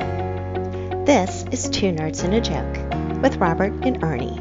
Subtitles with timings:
[0.00, 4.40] This is Two Nerds and a Joke with Robert and Ernie.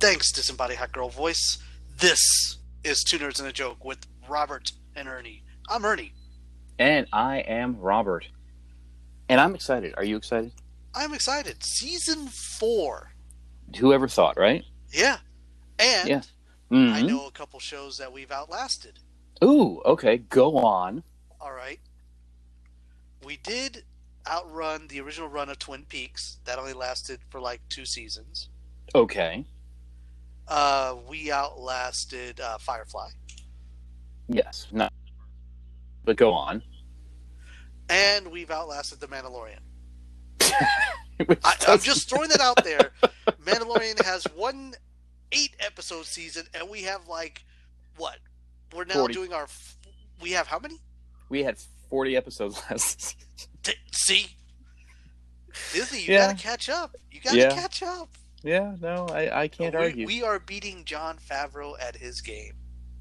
[0.00, 1.58] Thanks, Disembodied Hot Girl Voice.
[1.98, 2.20] This
[2.84, 5.42] is Two Nerds and a Joke with Robert and Ernie.
[5.68, 6.12] I'm Ernie.
[6.78, 8.26] And I am Robert.
[9.28, 9.94] And I'm excited.
[9.96, 10.52] Are you excited?
[10.94, 11.62] I'm excited.
[11.64, 13.10] Season four.
[13.78, 14.64] Whoever thought, right?
[14.90, 15.18] Yeah.
[15.78, 16.22] And Yeah.
[16.70, 17.08] I Mhm.
[17.08, 19.00] know a couple shows that we've outlasted.
[19.44, 20.18] Ooh, okay.
[20.18, 21.02] Go on.
[21.40, 21.80] All right.
[23.24, 23.84] We did
[24.26, 26.38] outrun the original run of Twin Peaks.
[26.44, 28.48] That only lasted for like two seasons.
[28.94, 29.44] Okay.
[30.46, 33.10] Uh, we outlasted uh, Firefly.
[34.28, 34.66] Yes.
[34.72, 34.92] Not.
[36.04, 36.62] But go on.
[37.88, 39.60] And we've outlasted The Mandalorian.
[41.44, 42.92] I, I'm just throwing that out there.
[43.44, 44.74] Mandalorian has one
[45.32, 47.44] eight episode season, and we have like
[47.96, 48.18] what?
[48.74, 49.14] We're now 40.
[49.14, 49.48] doing our.
[50.20, 50.80] We have how many?
[51.28, 51.56] We had
[51.90, 53.18] 40 episodes last season.
[53.92, 54.26] See,
[55.72, 56.26] Disney, you Yeah.
[56.32, 56.96] gotta catch up.
[57.10, 57.54] You gotta Yeah.
[57.54, 58.08] catch up.
[58.42, 60.06] Yeah, no, I, I can't we, argue.
[60.06, 62.52] we are beating Jon Favreau at his game.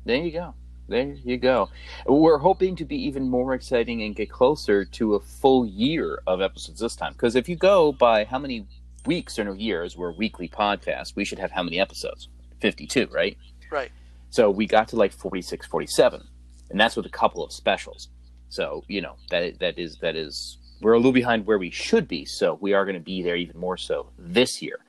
[0.05, 0.55] There you go.
[0.89, 1.69] There you go.
[2.05, 6.41] We're hoping to be even more exciting and get closer to a full year of
[6.41, 7.13] episodes this time.
[7.13, 8.65] Because if you go by how many
[9.05, 12.29] weeks or no years we're a weekly podcast, we should have how many episodes?
[12.61, 13.37] 52, right?
[13.69, 13.91] Right.
[14.29, 16.25] So we got to like 46, 47.
[16.69, 18.07] And that's with a couple of specials.
[18.49, 22.07] So, you know, that that is that is we're a little behind where we should
[22.07, 22.25] be.
[22.25, 24.79] So we are going to be there even more so this year.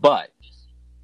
[0.00, 0.32] But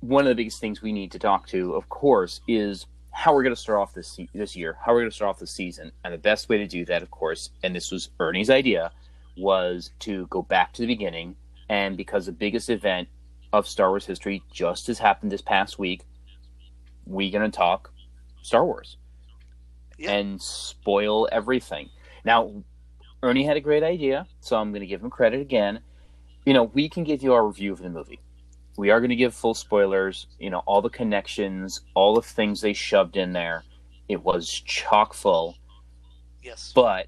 [0.00, 3.42] one of the biggest things we need to talk to, of course, is how we're
[3.42, 4.77] going to start off this this year.
[4.84, 7.03] How we're going to start off the season, and the best way to do that,
[7.03, 8.92] of course, and this was Ernie's idea,
[9.37, 11.37] was to go back to the beginning.
[11.69, 13.09] And because the biggest event
[13.53, 16.05] of Star Wars history just has happened this past week,
[17.06, 17.92] we're going to talk
[18.42, 18.97] Star Wars
[19.98, 20.12] Yeah.
[20.12, 21.91] and spoil everything.
[22.25, 22.64] Now,
[23.23, 25.81] Ernie had a great idea, so I'm going to give him credit again.
[26.45, 28.21] You know, we can give you our review of the movie.
[28.77, 32.60] We are going to give full spoilers, you know, all the connections, all the things
[32.60, 33.62] they shoved in there.
[34.09, 35.56] It was chock full.
[36.43, 36.72] Yes.
[36.75, 37.06] But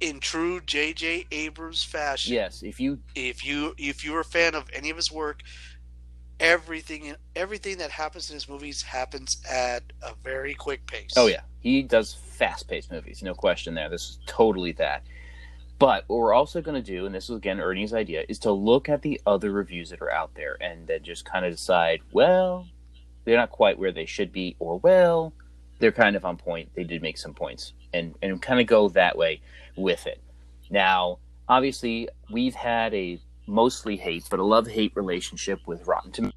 [0.00, 1.26] In true J.J.
[1.30, 5.10] Abrams fashion, yes, if you if you if you're a fan of any of his
[5.12, 5.42] work,
[6.40, 11.12] everything everything that happens in his movies happens at a very quick pace.
[11.16, 13.88] Oh yeah, he does fast-paced movies, no question there.
[13.88, 15.04] This is totally that.
[15.78, 18.52] But what we're also going to do, and this is again Ernie's idea, is to
[18.52, 22.00] look at the other reviews that are out there and then just kind of decide,
[22.12, 22.66] well,
[23.24, 25.32] they're not quite where they should be, or well,
[25.78, 26.70] they're kind of on point.
[26.74, 29.40] They did make some points, and and kind of go that way
[29.76, 30.20] with it.
[30.70, 31.18] Now,
[31.48, 33.18] obviously, we've had a
[33.50, 36.34] mostly hate, but a love-hate relationship with Rotten Tomatoes.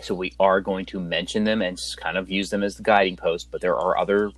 [0.00, 3.16] So we are going to mention them and kind of use them as the guiding
[3.16, 4.30] post, but there are other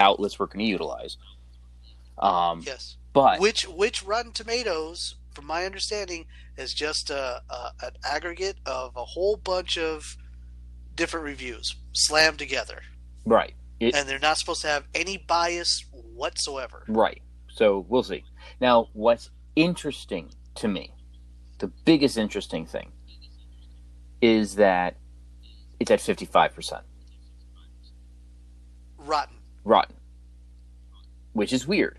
[0.00, 1.16] outlets we're going to utilize.
[2.18, 2.96] Um, Yes.
[3.12, 8.94] but Which which Rotten Tomatoes, from my understanding, is just a, a an aggregate of
[8.96, 10.16] a whole bunch of
[10.94, 12.82] different reviews slammed together,
[13.24, 15.84] right, it, and they're not supposed to have any bias
[16.14, 16.84] whatsoever.
[16.86, 17.20] right.
[17.48, 18.24] So we'll see.
[18.60, 20.94] Now, what's interesting to me,
[21.58, 22.92] the biggest interesting thing,
[24.20, 24.96] is that
[25.80, 26.84] it's at fifty-five percent
[28.98, 29.36] Rotten.
[29.64, 29.96] rotten,
[31.32, 31.98] which is weird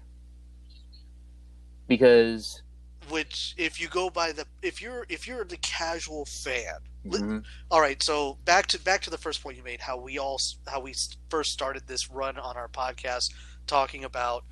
[1.88, 2.62] because
[3.10, 6.76] Which, if you go by the, if you're if you're the casual fan,
[7.06, 7.44] Mhm.
[7.70, 8.02] all right.
[8.02, 10.96] So back to back to the first point you made, how we all how we
[11.30, 13.34] first started this run on our podcast,
[13.68, 14.46] talking about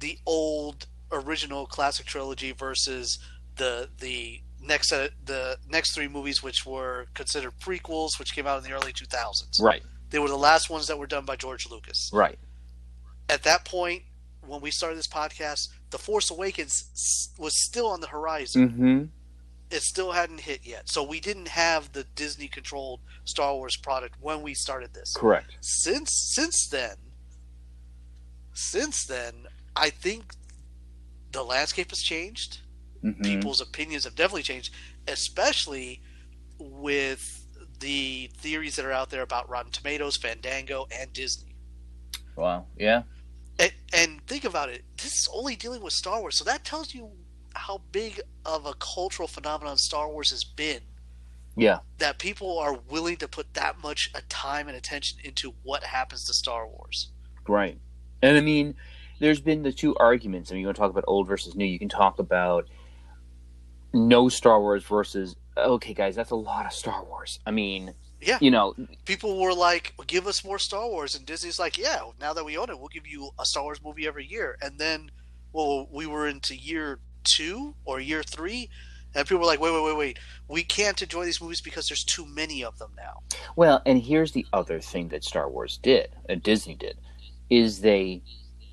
[0.00, 3.18] the old original classic trilogy versus
[3.56, 8.58] the the next set the next three movies, which were considered prequels, which came out
[8.58, 9.60] in the early 2000s.
[9.60, 12.10] right, They were the last ones that were done by George Lucas.
[12.12, 12.38] right,
[13.28, 14.02] At that point,
[14.46, 19.04] when we started this podcast, The Force Awakens was still on the horizon mm-hmm.
[19.70, 20.88] it still hadn't hit yet.
[20.88, 25.12] So we didn't have the Disney controlled Star Wars product when we started this.
[25.14, 26.96] correct, Since since then
[28.56, 29.34] since then,
[29.76, 30.32] I think
[31.36, 32.58] the landscape has changed.
[33.04, 33.22] Mhm.
[33.22, 34.72] People's opinions have definitely changed,
[35.06, 36.02] especially
[36.58, 37.46] with
[37.80, 41.54] the theories that are out there about Rotten Tomatoes, Fandango, and Disney.
[42.36, 43.02] Wow, yeah,
[43.58, 44.84] And, and think about it.
[44.96, 47.10] This is only dealing with Star Wars, so that tells you
[47.54, 50.80] how big of a cultural phenomenon Star Wars has been.
[51.58, 55.82] yeah, That people are willing to put that much uh, time and attention into what
[55.84, 57.10] happens to Star Wars.
[57.48, 57.78] Right.
[58.20, 58.74] And I mean,
[59.18, 60.50] there's been the two arguments.
[60.50, 61.64] I mean, you want to talk about old versus new.
[61.64, 62.66] You can talk about
[63.92, 67.40] no Star Wars versus, okay, guys, that's a lot of Star Wars.
[67.46, 68.38] I mean, Yeah.
[68.40, 68.74] You know,
[69.04, 72.56] People were like, "Give us more Star Wars," and Disney's like, "Yeah, now that we
[72.56, 75.10] own it, we'll give you a Star Wars movie every year." And then,
[75.52, 78.70] well, we were into year two or year three,
[79.14, 80.18] and people were like, "Wait, wait, wait, wait!
[80.48, 83.20] We can't enjoy these movies because there's too many of them now."
[83.54, 86.98] Well, and here's the other thing that Star Wars did, and Disney did,
[87.50, 88.22] is they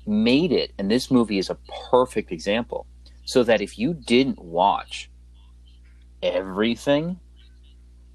[0.06, 1.58] made it, and this movie is a
[1.90, 2.86] perfect example,
[3.24, 5.10] so that if you didn't watch
[6.22, 7.18] everything,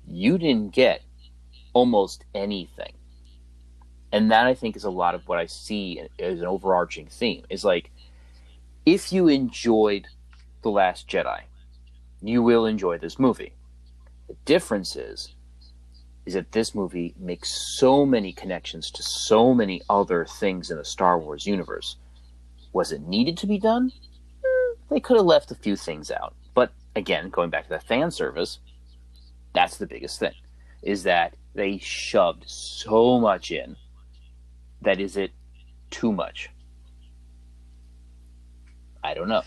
[0.08, 1.02] you didn't get
[1.74, 2.94] almost anything.
[4.12, 7.46] And that I think is a lot of what I see as an overarching theme
[7.50, 7.92] is like
[8.86, 10.08] if you enjoyed
[10.64, 11.42] The Last Jedi,
[12.22, 13.54] you will enjoy this movie.
[14.28, 15.36] The difference is
[16.30, 20.86] is that this movie makes so many connections to so many other things in the
[20.86, 21.96] Star Wars universe.
[22.72, 23.92] Was it needed to be done?
[24.46, 26.36] Eh, They could have left a few things out.
[26.54, 28.60] But again, going back to that fan service,
[29.56, 30.34] that's the biggest thing.
[30.84, 33.76] Is that they shoved so much in
[34.84, 35.32] that is it
[35.90, 36.52] too much?
[39.04, 39.42] I don't know.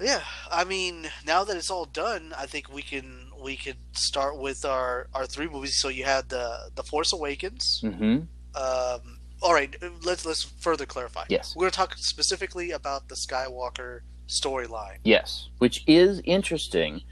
[0.00, 4.38] Yeah, I mean, now that it's all done, I think we can we can start
[4.38, 5.80] with our our three movies.
[5.80, 7.80] So you had the the Force Awakens.
[7.82, 8.20] hmm
[8.54, 11.24] Um, all right, let's let's further clarify.
[11.28, 11.54] Yes.
[11.56, 14.98] We're going to talk specifically about the Skywalker storyline.
[15.04, 17.02] Yes, which is interesting.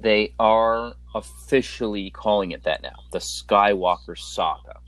[0.00, 4.78] They are officially calling it that now, the Skywalker Saga.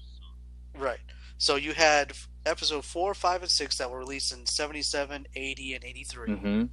[0.76, 1.00] Right.
[1.38, 2.12] So you had
[2.46, 6.34] episode 4, 5, and 6 that were released in 77, 80, and 83.
[6.34, 6.64] hmm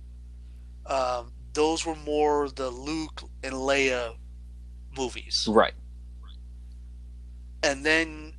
[0.85, 4.15] Um, those were more the Luke and Leia
[4.97, 5.45] movies.
[5.49, 5.73] Right.
[7.63, 8.33] And then,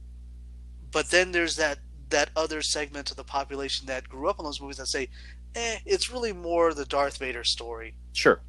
[0.90, 1.78] but then there's that,
[2.10, 5.08] that other segment of the population that grew up on those movies that say,
[5.54, 7.94] eh, it's really more the Darth Vader story.
[8.12, 8.40] Sure.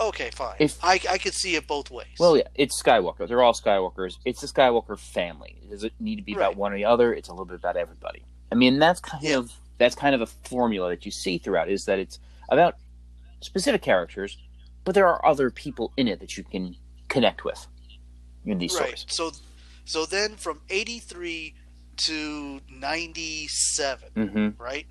[0.00, 0.54] Okay, fine.
[0.60, 2.06] If- I, I could see it both ways.
[2.20, 3.26] Well, yeah, it's Skywalker.
[3.26, 4.14] They're all Skywalkers.
[4.24, 5.56] It's the Skywalker family.
[5.68, 7.12] Does it need to be about one or the other?
[7.12, 8.22] It's a little bit about everybody.
[8.52, 9.38] I mean, that's kind Yeah.
[9.38, 11.68] of that's kind of a formula that you see throughout.
[11.68, 12.18] Is that it's
[12.48, 12.76] about
[13.40, 14.38] specific characters,
[14.84, 16.76] but there are other people in it that you can
[17.08, 17.66] connect with
[18.44, 18.90] in these stories.
[18.90, 18.98] right.
[19.10, 19.34] stories.
[19.36, 19.40] So,
[19.84, 21.54] so then from 83
[21.98, 24.62] to 97, Mm-hmm.
[24.62, 24.86] right?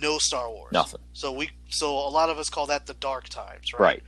[0.00, 0.72] No Star Wars.
[0.72, 1.00] Nothing.
[1.14, 4.02] So we so a lot of us call that the dark times, right?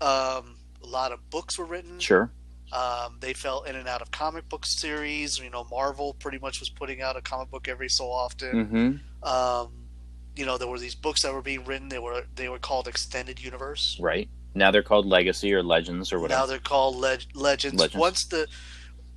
[0.00, 0.38] Right.
[0.38, 1.98] Um, a lot of books were written.
[1.98, 2.30] Sure.
[2.72, 5.38] Um, they fell in and out of comic book series.
[5.38, 9.00] You know, Marvel pretty much was putting out a comic book every so often.
[9.22, 9.28] Mm-hmm.
[9.28, 9.72] Um,
[10.38, 11.88] you know, there were these books that were being written.
[11.88, 13.98] They were they were called extended universe.
[14.00, 14.28] Right.
[14.54, 16.40] Now they're called Legacy or Legends or whatever.
[16.40, 17.80] Now they're called leg- legends.
[17.80, 18.00] Legends.
[18.00, 18.46] Once the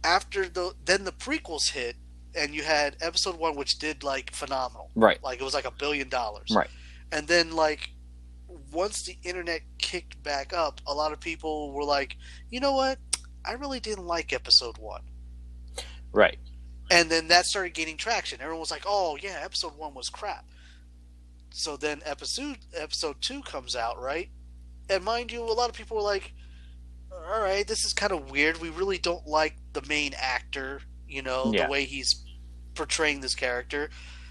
[0.04, 1.96] after the then the prequels hit,
[2.36, 4.90] and you had episode one, which did like phenomenal.
[4.96, 5.24] Right.
[5.24, 6.50] Like it was like a billion dollars.
[6.56, 6.70] Right.
[7.12, 7.92] And then like
[8.72, 12.18] once the internet kicked back up, a lot of people were like,
[12.50, 12.98] you know what?
[13.46, 15.04] I really didn't like episode one.
[16.12, 16.40] Right.
[16.90, 18.42] And then that started gaining traction.
[18.42, 20.46] Everyone was like, "Oh yeah, episode one was crap."
[21.52, 24.30] So then episode episode two comes out, right?
[24.90, 26.34] And mind you, a lot of people were like,
[27.12, 28.58] "All right, this is kind of weird.
[28.58, 30.82] We really don't like the main actor.
[31.08, 31.66] You know, Yeah.
[31.66, 32.24] the way he's
[32.76, 33.90] portraying this character.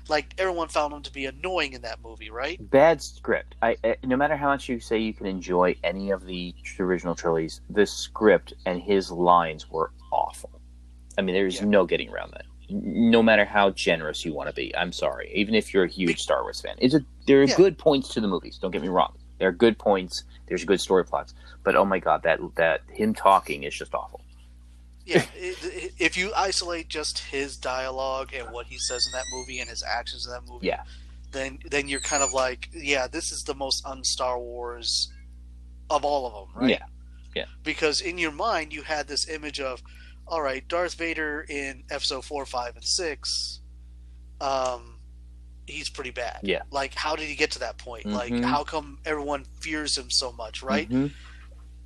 [0.09, 2.59] Like everyone found him to be annoying in that movie, right?
[2.71, 3.55] Bad script.
[3.63, 7.15] I, I no matter how much you say you can enjoy any of the original
[7.15, 10.51] trilogies, the script and his lines were awful.
[11.19, 11.67] I mean, there's Yeah.
[11.67, 12.47] no getting around that.
[12.71, 15.31] No matter how generous you want to be, I'm sorry.
[15.35, 17.57] Even if you're a huge Star Wars fan, it's a, there are Yeah.
[17.57, 18.59] good points to the movies.
[18.59, 19.13] Don't get me wrong.
[19.39, 20.25] There are good points.
[20.49, 21.35] There's good story plots.
[21.65, 24.21] But oh my god, that that him talking is just awful.
[25.07, 29.25] Yeah, it, it, if you isolate just his dialogue and what he says in that
[29.33, 30.83] movie and his actions in that movie, Yeah.
[31.33, 35.11] then then you're kind of like, yeah, this is the most un-Star Wars
[35.89, 36.71] of all of them, right?
[36.71, 36.85] Yeah.
[37.35, 37.45] Yeah.
[37.65, 39.83] Because in your mind, you had this image of,
[40.31, 43.61] all right, Darth Vader in Episode four, five, and six,
[44.41, 45.01] um,
[45.67, 46.39] he's pretty bad.
[46.43, 46.63] Yeah.
[46.71, 48.07] Like, how did he get to that point?
[48.07, 48.45] Like, Mhm.
[48.45, 50.89] how come everyone fears him so much, right?
[50.89, 51.13] Mhm.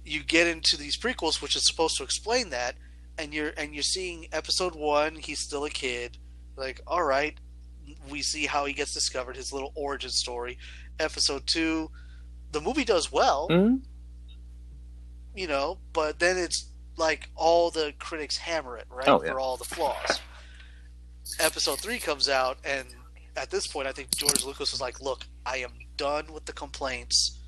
[0.07, 2.77] you get into these prequels which is supposed to explain that
[3.17, 6.19] and you're and you're seeing episode one he's still a kid
[6.57, 7.39] like all right
[8.11, 10.59] we see how he gets discovered his little origin story
[11.01, 11.91] episode two
[12.53, 13.81] the movie does well Mhm.
[15.35, 19.33] you know but then it's like all the critics hammer it right Oh, yeah.
[19.33, 20.21] for all the flaws
[21.41, 22.87] episode three comes out and
[23.37, 26.53] at this point i think george lucas was like look i am done with the
[26.53, 27.41] complaints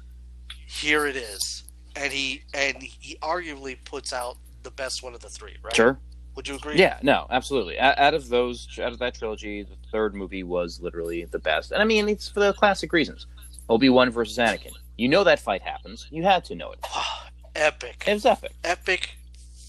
[0.66, 5.28] here it is and he and he arguably puts out the best one of the
[5.28, 5.98] three right Sure.
[6.34, 7.78] would you agree Yeah, no, absolutely.
[7.78, 11.80] Out of those, out of that trilogy, the third movie was literally the best, and
[11.80, 13.26] I mean it's for the classic reasons.
[13.68, 14.72] Obi Wan versus Anakin.
[14.98, 16.06] You know that fight happens.
[16.10, 16.80] You had to know it.
[17.54, 18.52] epic It was epic.
[18.64, 19.16] epic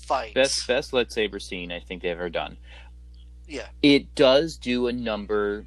[0.07, 0.33] fights.
[0.33, 2.57] best best lightsaber scene I think they've ever done.
[3.47, 3.67] Yeah.
[3.81, 5.65] It does do a number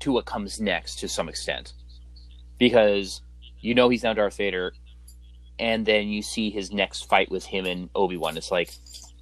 [0.00, 1.72] to what comes next to some extent.
[2.58, 3.22] Because
[3.60, 4.72] you know he's now Darth Vader
[5.58, 8.36] and then you see his next fight with him and Obi-Wan.
[8.36, 8.72] It's like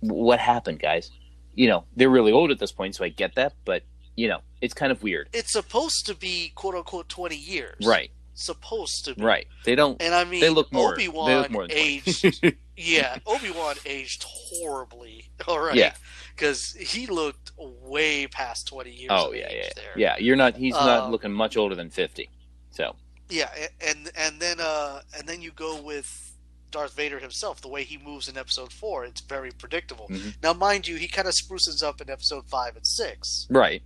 [0.00, 1.10] what happened, guys?
[1.54, 3.82] You know, they're really old at this point, so I get that, but
[4.16, 5.28] you know, it's kind of weird.
[5.32, 7.86] It's supposed to be quote unquote twenty years.
[7.86, 8.10] Right.
[8.34, 9.22] Supposed to be.
[9.22, 9.46] Right.
[9.64, 13.76] They don't And I mean they look more Obi Wan more aged yeah, Obi Wan
[13.86, 15.30] aged horribly.
[15.48, 15.74] All right.
[15.76, 15.94] Yeah.
[16.34, 19.10] Because he looked way past twenty years.
[19.10, 19.92] Oh yeah, yeah, There.
[19.96, 20.16] yeah.
[20.18, 20.56] You're not.
[20.56, 22.28] He's not Um, looking much older than fifty.
[22.70, 22.96] So
[23.28, 23.50] Yeah,
[23.86, 26.36] and and then uh and then you go with
[26.70, 27.60] Darth Vader himself.
[27.60, 30.08] The way he moves in Episode Four, it's very predictable.
[30.08, 30.36] Mhm.
[30.42, 33.46] Now, mind you, he kind of spruces up in Episode Five and Six.
[33.50, 33.82] right,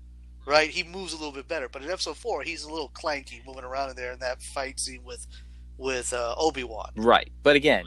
[0.46, 0.68] right?
[0.70, 3.64] He moves a little bit better, but in episode four, he's a little clanky moving
[3.64, 5.26] around in there in that fight scene with
[5.78, 6.92] with uh, Obi Wan.
[6.94, 7.32] right.
[7.42, 7.84] But again,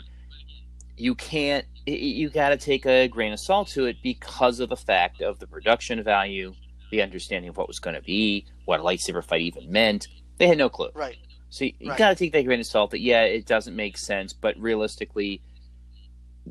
[0.97, 1.65] you can't.
[1.85, 5.39] You got to take a grain of salt to it because of the fact of
[5.39, 6.53] the production value,
[6.91, 10.07] the understanding of what was going to be, what a lightsaber fight even meant.
[10.37, 10.89] They had no clue.
[10.93, 11.17] Right.
[11.49, 11.97] So you, Right.
[11.97, 12.91] got to take that grain of salt.
[12.91, 15.41] That yeah, it doesn't make sense, but realistically,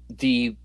[0.08, 0.56] the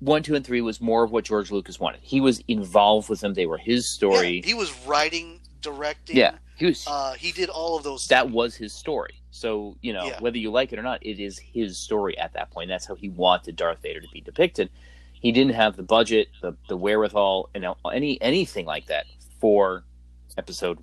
[0.00, 2.00] one, two, and three was more of what George Lucas wanted.
[2.02, 3.34] He was involved with them.
[3.34, 4.36] They were his story.
[4.40, 6.16] Yeah, he was writing, directing.
[6.16, 6.86] Yeah, he was.
[6.86, 8.06] Uh, he did all of those.
[8.08, 8.34] that things.
[8.34, 9.14] was his story.
[9.30, 10.20] So you know Yeah.
[10.20, 12.68] whether you like it or not, it is his story at that point.
[12.68, 14.70] That's how he wanted Darth Vader to be depicted.
[15.12, 19.06] He didn't have the budget, the the wherewithal, and any anything like that
[19.40, 19.84] for
[20.36, 20.78] episode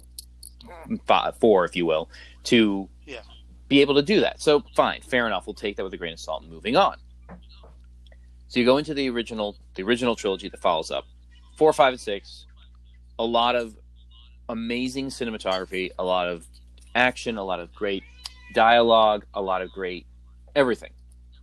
[1.05, 2.09] five, four, if you will,
[2.43, 3.21] to Yeah.
[3.67, 4.41] be able to do that.
[4.41, 5.45] So fine, fair enough.
[5.47, 6.43] We'll take that with a grain of salt.
[6.45, 6.97] Moving on.
[8.47, 11.05] So you go into the original, the original trilogy that follows up,
[11.57, 12.45] four, five, and six.
[13.19, 13.75] A lot of
[14.47, 16.47] amazing cinematography, a lot of
[16.95, 18.03] action, a lot of great
[18.53, 20.05] dialogue, a lot of great
[20.55, 20.91] everything.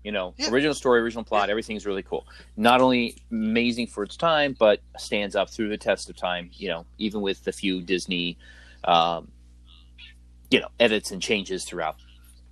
[0.03, 0.51] You know, Yeah.
[0.51, 2.27] original story, original plot, everything's really cool.
[2.57, 6.51] Not only amazing for its time, but stands up through the test of time.
[6.53, 8.37] You know, even with the few Disney,
[8.85, 9.31] um,
[10.51, 11.97] you know, edits and changes throughout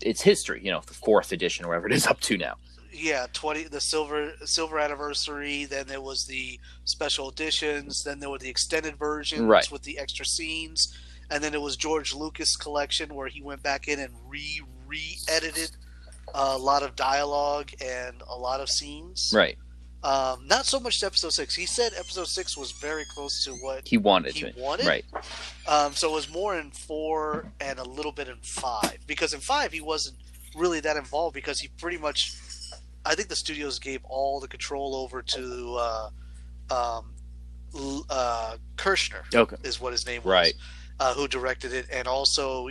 [0.00, 0.60] its history.
[0.64, 2.56] You know, the fourth edition, wherever it is up to now.
[2.94, 5.64] yeah, twenty the silver silver anniversary.
[5.66, 8.04] Then there was the special editions.
[8.04, 9.70] Then there were the extended versions Right.
[9.70, 10.94] with the extra scenes.
[11.32, 15.16] And then it was George Lucas collection where he went back in and re re
[15.28, 15.70] edited
[16.34, 19.32] a lot of dialogue and a lot of scenes.
[19.34, 19.56] Right.
[20.04, 21.54] Um, not so much to episode six.
[21.54, 24.52] He said episode six was very close to what He wanted he to.
[24.60, 24.86] wanted.
[24.86, 25.04] Right.
[25.66, 29.40] Um, so it was more in four and a little bit in five because in
[29.40, 30.16] five he wasn't
[30.56, 32.34] really that involved because he pretty much,
[33.06, 36.10] I think the studios gave all the control over to uh,
[36.70, 37.14] um,
[38.10, 39.56] uh, Kershner Okay.
[39.62, 40.54] is what his name was, Right.
[41.02, 42.68] Uh, who directed it, and also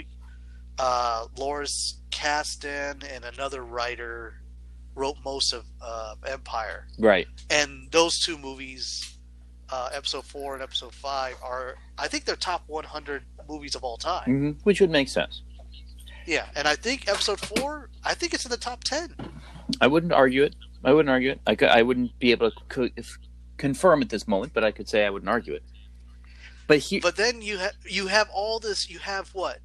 [0.79, 4.35] uh, Lawrence Kasdan and another writer
[4.95, 7.27] wrote most of uh, Empire Right.
[7.49, 9.17] and those two movies,
[9.69, 13.97] uh, episode four and episode five, are I think they're top 100 movies of all
[13.97, 14.23] time.
[14.25, 15.41] hmm Which would make sense.
[16.25, 19.13] Yeah, and I think episode four, I think it's in the top 10.
[19.81, 20.55] I wouldn't argue it.
[20.85, 21.41] I wouldn't argue it.
[21.45, 23.17] I, could, I wouldn't be able to co- if,
[23.57, 25.63] confirm at this moment, but I could say I wouldn't argue it.
[26.71, 28.89] But he, But then you have you have all this.
[28.89, 29.59] You have what,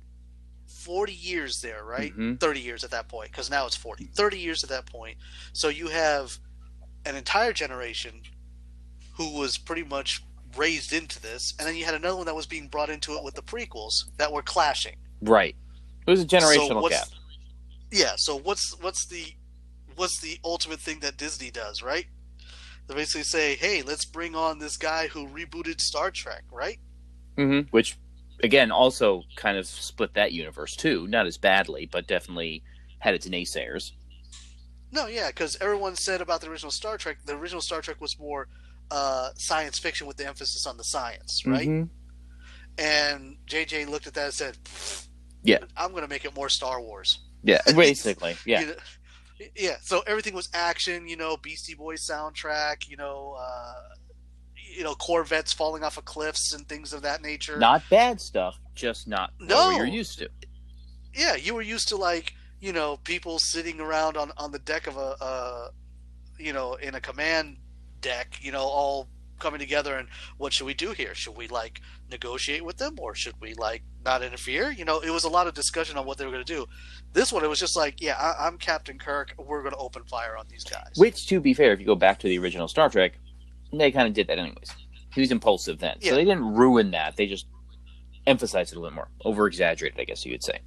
[0.67, 2.13] 40 years there, right?
[2.13, 2.41] Mhm.
[2.41, 4.07] 30 years at that point, because now it's 40.
[4.07, 5.17] 30 years at that point.
[5.53, 6.41] So you have
[7.05, 8.23] an entire generation
[9.19, 10.21] who was pretty much
[10.57, 13.23] raised into this, and then you had another one that was being brought into it
[13.23, 14.97] with the prequels that were clashing.
[15.23, 15.55] right,
[16.07, 17.09] it was a generational what's- gap.
[17.93, 18.15] Yeah.
[18.17, 19.33] So what's what's the
[19.95, 22.09] what's the ultimate thing that Disney does, right?
[22.89, 26.81] They basically say, "Hey, let's bring on this guy who rebooted Star Trek," right?
[27.37, 27.97] Hmm Which,
[28.43, 31.07] again, also kind of split that universe too.
[31.09, 32.63] Not as badly, but definitely
[32.99, 33.93] had its naysayers.
[34.93, 38.19] No, yeah, because everyone said about the original Star Trek, the original Star Trek was
[38.19, 38.49] more
[38.91, 41.69] uh, science fiction with the emphasis on the science, right?
[41.69, 41.89] Mhm.
[42.79, 44.59] And JJ looked at that and said,
[45.43, 45.59] Yeah.
[45.77, 48.37] I'm going to make it more Star Wars." Yeah, basically.
[48.45, 48.61] Yeah.
[48.61, 48.75] You know,
[49.57, 49.77] yeah.
[49.83, 53.75] So everything was action, you know, Beastie Boys soundtrack, you know, uh,
[54.77, 57.59] you know, Corvettes falling off of cliffs and things of that nature.
[57.59, 59.67] Not bad stuff, just not No.
[59.69, 60.29] what you're used to.
[61.15, 64.87] yeah, you were used to like, you know, people sitting around on on the deck
[64.87, 65.69] of a, uh,
[66.39, 67.57] you know, in a command
[68.01, 71.15] deck, you know, all coming together and what should we do here?
[71.15, 71.81] Should we like
[72.11, 74.71] negotiate with them or should we like not interfere?
[74.71, 76.67] You know, it was a lot of discussion on what they were going to do.
[77.13, 79.35] This one, it was just like, yeah, I, I'm Captain Kirk.
[79.39, 80.93] We're going to open fire on these guys.
[80.97, 83.19] Which, to be fair, if you go back to the original Star Trek,
[83.73, 84.71] they kind of did that anyways.
[85.15, 86.11] He was impulsive then, Yeah.
[86.11, 87.17] so they didn't ruin that.
[87.17, 87.47] They just
[88.27, 90.61] emphasized it a little more, over exaggerated, I guess you could say.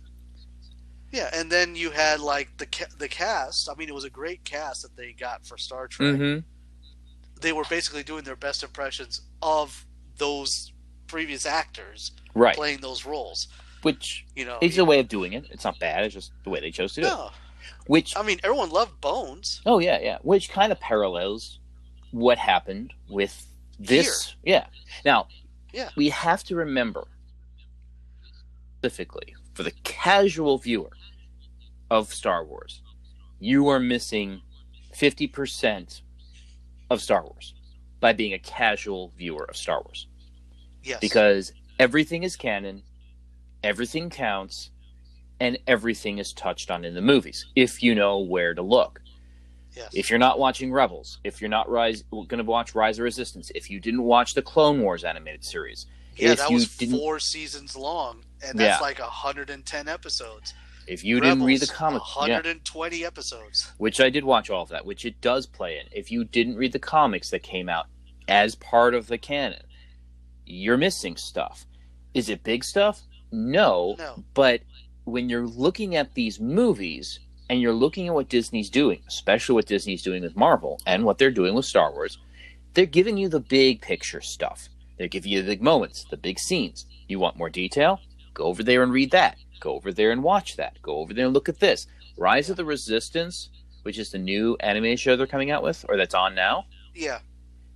[1.12, 3.70] Yeah, and then you had like the ca- the cast.
[3.70, 6.16] I mean, it was a great cast that they got for Star Trek.
[6.16, 6.40] Mm-hmm.
[7.42, 9.86] they were basically doing their best impressions of
[10.18, 10.72] those
[11.08, 12.56] previous actors right.
[12.56, 13.48] playing those roles.
[13.82, 15.46] Which You know, is a way of doing it.
[15.52, 16.04] It's not bad.
[16.04, 17.14] It's just the way they chose to do it.
[17.88, 19.62] Which I mean everyone loved Bones.
[19.66, 20.18] Oh yeah, yeah.
[20.22, 21.59] Which kind of parallels
[22.12, 23.46] what happened with
[23.80, 24.36] this.
[24.44, 24.68] Yeah.
[25.06, 25.28] Now,
[25.74, 25.90] Yeah.
[25.96, 27.08] we have to remember
[28.80, 30.92] specifically for the casual viewer
[31.90, 32.82] of Star Wars,
[33.40, 34.42] you are missing
[34.94, 36.02] fifty percent
[36.90, 37.54] of Star Wars
[38.00, 40.08] by being a casual viewer of Star Wars
[40.84, 42.84] Yes, because everything is canon,
[43.64, 44.72] everything counts,
[45.40, 49.02] and everything is touched on in the movies if you know where to look.
[49.80, 49.90] Yes.
[49.94, 53.52] If you're not watching Rebels, if you're not rise, going to watch Rise of Resistance,
[53.56, 58.24] if you didn't watch the Clone Wars animated series, yeah, that was four seasons long,
[58.46, 58.86] and that's Yeah.
[58.86, 60.54] like hundred and ten episodes.
[60.88, 63.72] if you didn't read the Rebels, comics, yeah, 120 episodes.
[63.78, 65.86] which I did watch all of that, which it does play in.
[65.92, 67.86] If you didn't read the comics that came out
[68.28, 69.62] as part of the canon,
[70.46, 71.66] you're missing stuff.
[72.16, 73.02] Is it big stuff?
[73.32, 74.62] No, No, But
[75.04, 77.20] when you're looking at these movies
[77.50, 81.18] and you're looking at what Disney's doing, especially what Disney's doing with Marvel and what
[81.18, 82.18] they're doing with Star Wars,
[82.74, 84.70] they're giving you the big picture stuff.
[84.98, 86.86] They're giving you the big moments, the big scenes.
[87.08, 88.00] You want more detail?
[88.34, 89.38] Go over there and read that.
[89.60, 90.82] Go over there and watch that.
[90.82, 91.88] Go over there and look at this.
[92.18, 93.50] Rise of the Resistance,
[93.84, 97.20] which is the new animated show they're coming out with, or that's on now, yeah,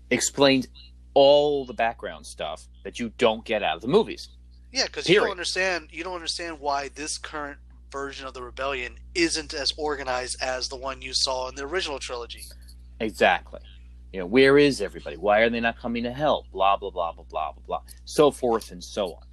[0.10, 0.68] explains
[1.14, 4.30] all the background stuff that you don't get out of the movies.
[4.72, 5.90] yeah, because you don't understand.
[5.92, 7.60] You don't understand why this current
[7.94, 12.00] version of the rebellion isn't as organized as the one you saw in the original
[12.00, 12.44] trilogy.
[13.00, 13.62] Exactly.
[14.12, 15.16] You know, where is everybody?
[15.16, 16.52] Why are they not coming to help?
[16.52, 17.82] Blah blah blah blah blah blah blah.
[18.06, 19.24] So forth and so on.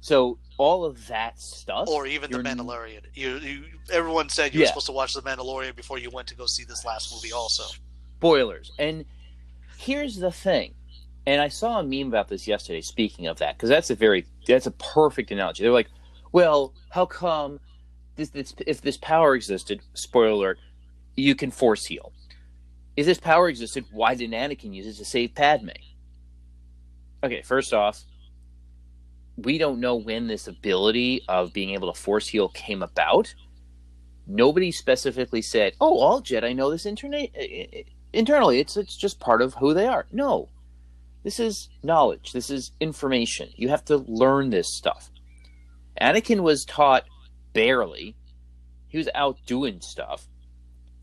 [0.00, 3.02] So all of that stuff, or even the Mandalorian.
[3.14, 6.34] You, you, everyone said you were supposed to watch the Mandalorian before you went to
[6.34, 7.32] go see this last movie.
[7.32, 7.64] Also,
[8.18, 8.72] spoilers.
[8.78, 9.04] And
[9.78, 10.74] here's the thing.
[11.26, 12.80] And I saw a meme about this yesterday.
[12.80, 15.62] Speaking of that, because that's a very that's a perfect analogy.
[15.62, 15.90] They're like,
[16.32, 17.58] well, how come
[18.16, 19.80] this, this if this power existed?
[19.94, 20.58] Spoiler alert:
[21.16, 22.12] you can force heal.
[22.96, 25.70] If this power existed, why didn't Anakin use it to save Padme?
[27.22, 28.04] Okay, first off,
[29.36, 33.34] we don't know when this ability of being able to force heal came about.
[34.26, 38.58] Nobody specifically said, "Oh, all Jedi know this interna- internally.
[38.58, 40.48] It's it's just part of who they are." No,
[41.22, 42.32] this is knowledge.
[42.32, 43.50] This is information.
[43.56, 45.10] You have to learn this stuff.
[46.00, 47.04] Anakin was taught
[47.56, 48.14] barely.
[48.88, 50.28] He was out doing stuff.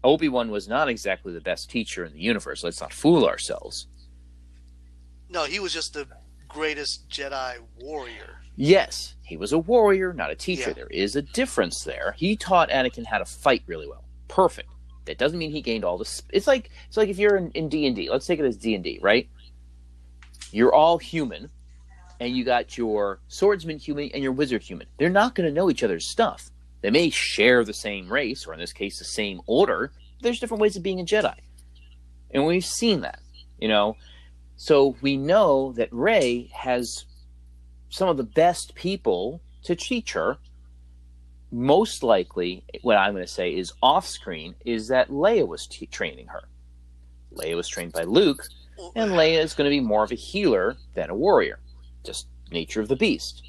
[0.04, 2.64] Obi Wan was not exactly the best teacher in the universe.
[2.64, 3.88] Let's not fool ourselves.
[5.30, 6.08] no, he was just the
[6.48, 8.40] greatest Jedi warrior.
[8.56, 10.70] Yes, he was a warrior, not a teacher.
[10.70, 10.74] Yeah.
[10.74, 12.14] There is a difference there.
[12.18, 14.04] He taught Anakin how to fight really well.
[14.28, 14.70] Perfect.
[15.06, 16.22] That doesn't mean he gained all this.
[16.30, 18.10] It's like it's like if you're in, in D&D.
[18.10, 19.28] Let's take it as D&D, right?
[20.52, 21.50] You're all human
[22.24, 24.88] and you got your swordsman human and your wizard human.
[24.98, 26.50] They're not going to know each other's stuff.
[26.82, 29.92] They may share the same race or in this case the same order.
[30.22, 31.36] There's different ways of being a Jedi.
[32.32, 33.20] And we've seen that,
[33.60, 33.98] you know.
[34.56, 37.06] So we know that Rey has
[37.90, 40.38] some of the best people to teach her.
[41.52, 45.88] Most likely, what I'm going to say is off screen is that Leia was t-
[45.88, 46.44] training her.
[47.36, 48.48] Leia was trained by Luke,
[48.96, 51.60] and Leia is going to be more of a healer than a warrior.
[52.04, 53.44] Just nature of the beast.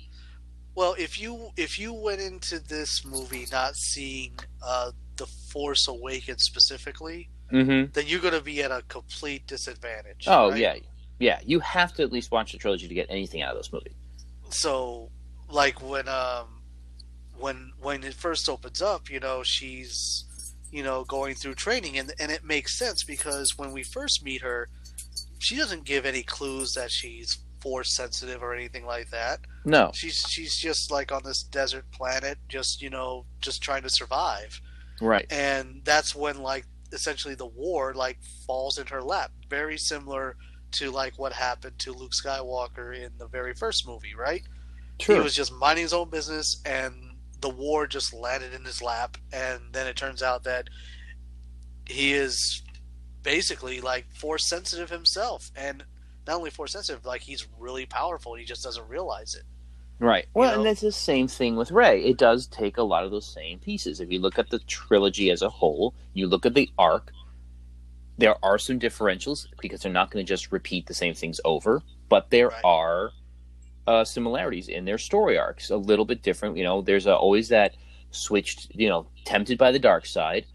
[0.74, 6.42] Well, if you if you went into this movie not seeing uh, the Force Awakens
[6.42, 7.92] specifically, Mm-hmm.
[7.92, 10.24] then you're going to be at a complete disadvantage.
[10.26, 10.58] Oh right?
[10.58, 10.74] yeah,
[11.18, 11.38] yeah.
[11.44, 13.94] You have to at least watch the trilogy to get anything out of this movie.
[14.48, 15.10] So,
[15.48, 16.62] like when um
[17.38, 20.24] when when it first opens up, you know, she's
[20.72, 24.40] you know going through training, and and it makes sense because when we first meet
[24.40, 24.68] her,
[25.38, 29.40] she doesn't give any clues that she's force sensitive or anything like that.
[29.64, 33.90] No, She's she's just like on this desert planet, just you know, just trying to
[33.90, 34.60] survive.
[35.00, 35.26] right.
[35.30, 40.36] and that's when like essentially the war like falls in her lap very similar
[40.70, 44.42] to like what happened to luke skywalker in the very first movie right
[45.00, 45.16] True.
[45.16, 46.94] he was just minding his own business and
[47.40, 50.68] the war just landed in his lap and then it turns out that
[51.86, 52.62] he is
[53.24, 55.82] basically like force sensitive himself and
[56.26, 59.44] not only force sensitive like he's really powerful and he just doesn't realize it
[60.00, 60.26] Right.
[60.34, 60.60] Well, know?
[60.60, 62.02] and it's the same thing with Rey.
[62.04, 64.00] It does take a lot of those same pieces.
[64.00, 67.12] If you look at the trilogy as a whole, you look at the arc,
[68.18, 71.82] there are some differentials because they're not going to just repeat the same things over,
[72.08, 72.60] but there Right.
[72.64, 73.12] are
[73.86, 76.56] uh, similarities in their story arcs, a little bit different.
[76.56, 77.76] You know, there's uh always that
[78.10, 80.46] switched, you know, tempted by the dark side.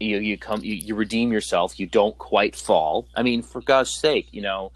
[0.00, 3.94] You you come you, you redeem yourself you don't quite fall i mean for god's
[3.94, 4.72] sake you know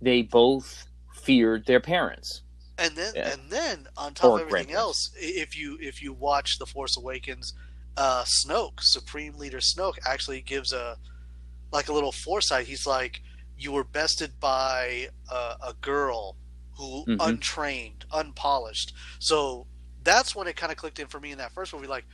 [0.00, 2.40] they both feared their parents
[2.78, 3.32] and then Yeah.
[3.32, 5.10] and then on top Or of everything grandparents.
[5.10, 7.52] else, if you if you watch The Force Awakens,
[7.98, 10.96] uh, Snoke, Supreme Leader Snoke, actually gives a
[11.70, 12.66] like a little foresight.
[12.66, 13.22] He's like,
[13.58, 16.36] "You were bested by a, a girl
[16.78, 17.20] who Mhm.
[17.20, 19.66] untrained, unpolished." So
[20.02, 21.86] that's when it kind of clicked in for me in that first movie.
[21.86, 22.06] Like,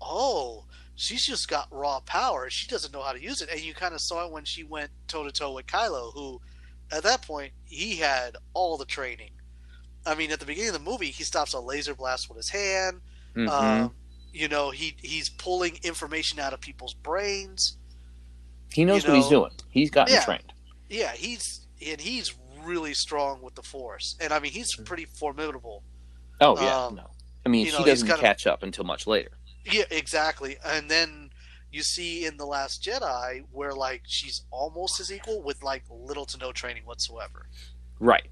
[0.00, 0.64] oh,
[0.98, 2.50] she's just got raw power.
[2.50, 3.48] She doesn't know how to use it.
[3.50, 6.40] And you kind of saw it when she went toe to toe with Kylo, who
[6.92, 9.30] at that point he had all the training.
[10.04, 12.50] I mean, at the beginning of the movie, he stops a laser blast with his
[12.50, 13.00] hand.
[13.36, 13.48] Mhm.
[13.48, 13.94] Um,
[14.32, 17.76] you know, he he's pulling information out of people's brains.
[18.72, 20.24] he knows you what he's doing he's gotten yeah.
[20.24, 20.52] trained
[20.90, 25.82] Yeah, he's and he's really strong with the Force, and I mean, he's pretty formidable.
[26.40, 27.06] oh yeah Um, no
[27.46, 29.37] i mean you she know, he's doesn't kind of- catch up until much later
[29.72, 30.56] Yeah, exactly.
[30.64, 31.30] And then
[31.70, 36.24] you see in the Last Jedi where like she's almost as equal with like little
[36.26, 37.46] to no training whatsoever.
[38.00, 38.28] right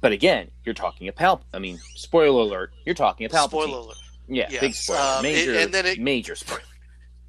[0.00, 3.78] but again you're talking a palp i mean spoiler alert you're talking a palpatine Spoiler
[3.78, 3.96] alert.
[4.28, 6.62] yeah Yes, big spoiler um, major and then it- major spoiler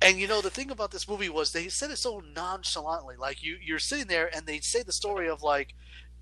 [0.01, 3.15] And you know the thing about this movie was they said it so nonchalantly.
[3.17, 5.73] Like you, you're sitting there and they say the story of like,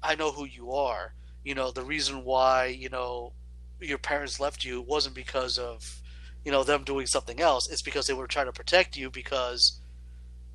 [0.04, 1.14] I know who you are.
[1.44, 3.34] You know the reason why you know
[3.80, 5.99] your parents left you wasn't because of
[6.46, 7.70] you know them doing something else.
[7.70, 9.80] It's because they were trying to protect you because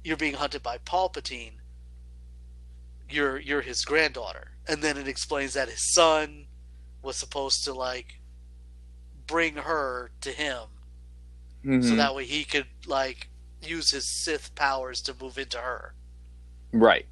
[0.02, 1.54] you're being hunted by Palpatine.
[3.08, 6.46] You're you're his granddaughter, and then it explains that his son
[7.02, 8.20] was supposed to like
[9.26, 10.60] bring her to him
[11.64, 11.96] so Mhm.
[11.96, 13.28] that way he could like
[13.62, 15.94] use his Sith powers to move into her.
[16.72, 17.06] right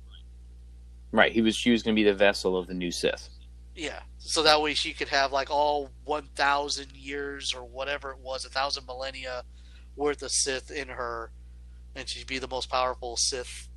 [1.11, 3.29] right he was she was going to be the vessel of the new sith
[3.75, 8.19] Yeah, so that way she could have like all one thousand years or whatever it
[8.19, 9.43] was, a thousand millennia
[9.97, 11.31] worth of Sith in her,
[11.97, 13.69] and she'd be the most powerful Sith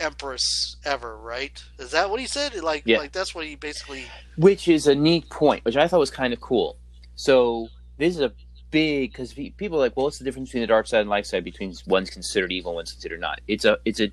[0.00, 1.16] empress ever.
[1.18, 1.62] Right?
[1.78, 2.54] Is that what he said?
[2.62, 2.98] Like, Yeah.
[2.98, 4.04] like that's what he basically.
[4.36, 6.78] which is a neat point, which I thought was kind of cool.
[7.14, 8.32] So this is a
[8.70, 11.26] big because people are like, well, what's the difference between the dark side and light
[11.26, 11.44] side?
[11.44, 13.40] Between one's considered evil, one's considered not.
[13.46, 14.10] It's a it's a,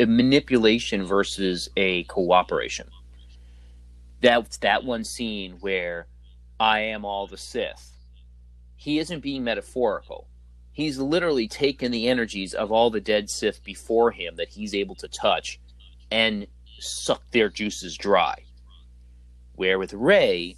[0.00, 2.88] a manipulation versus a cooperation.
[4.20, 6.06] That's that one scene where
[6.58, 7.96] I am all the Sith.
[8.76, 10.28] He isn't being metaphorical.
[10.72, 14.94] He's literally taken the energies of all the dead Sith before him that he's able
[14.96, 15.60] to touch
[16.10, 16.46] and
[16.78, 18.44] suck their juices dry.
[19.54, 20.56] Where with Rey,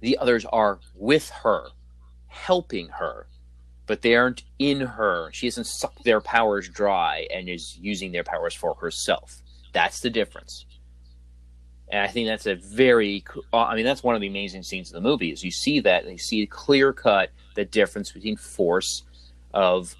[0.00, 1.68] the others are with her,
[2.26, 3.28] helping her,
[3.86, 5.30] but they aren't in her.
[5.32, 9.42] She hasn't sucked their powers dry and is using their powers for herself.
[9.72, 10.66] That's the difference.
[11.90, 14.90] And I think that's a very, uh, I mean, that's one of the amazing scenes
[14.90, 18.12] of the movie is you see that, and you see a clear cut the difference
[18.12, 19.04] between force
[19.54, 19.94] of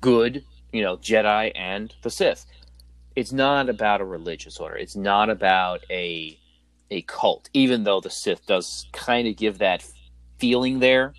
[0.00, 2.46] good, you know, Jedi and the Sith.
[3.14, 4.76] It's not about a religious order.
[4.76, 6.38] It's not about a
[6.90, 9.84] a cult, even though the Sith does kind of give that
[10.38, 11.12] feeling there,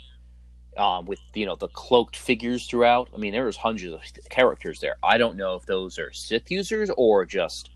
[0.78, 3.10] um, with you know the cloaked figures throughout.
[3.14, 4.96] I mean, there's hundreds of characters there.
[5.04, 7.70] I don't know if those are Sith users or just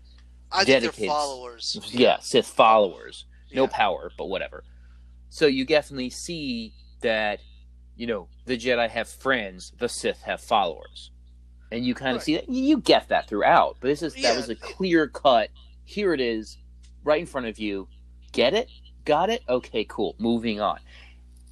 [0.54, 1.08] I think Dedicated.
[1.08, 1.78] followers.
[1.92, 3.24] yeah Sith followers.
[3.52, 3.68] No Yeah.
[3.72, 4.64] power, but whatever.
[5.30, 7.40] So you definitely see that
[7.96, 11.10] you know the Jedi have friends, the Sith have followers,
[11.72, 12.24] and you kind of Right.
[12.24, 12.48] see that.
[12.48, 14.30] You get that throughout, but this is Yeah.
[14.30, 15.50] that was a clear cut.
[15.84, 16.56] Here it is,
[17.02, 17.88] right in front of you.
[18.32, 18.68] Get it?
[19.04, 19.42] Got it?
[19.48, 20.14] Okay, cool.
[20.18, 20.78] Moving on.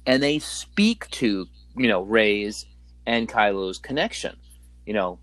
[0.05, 2.65] And they speak to you know Rey's
[3.05, 4.37] and Kylo's connection.
[4.85, 5.19] You know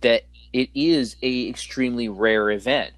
[0.00, 2.92] that it is a extremely rare event.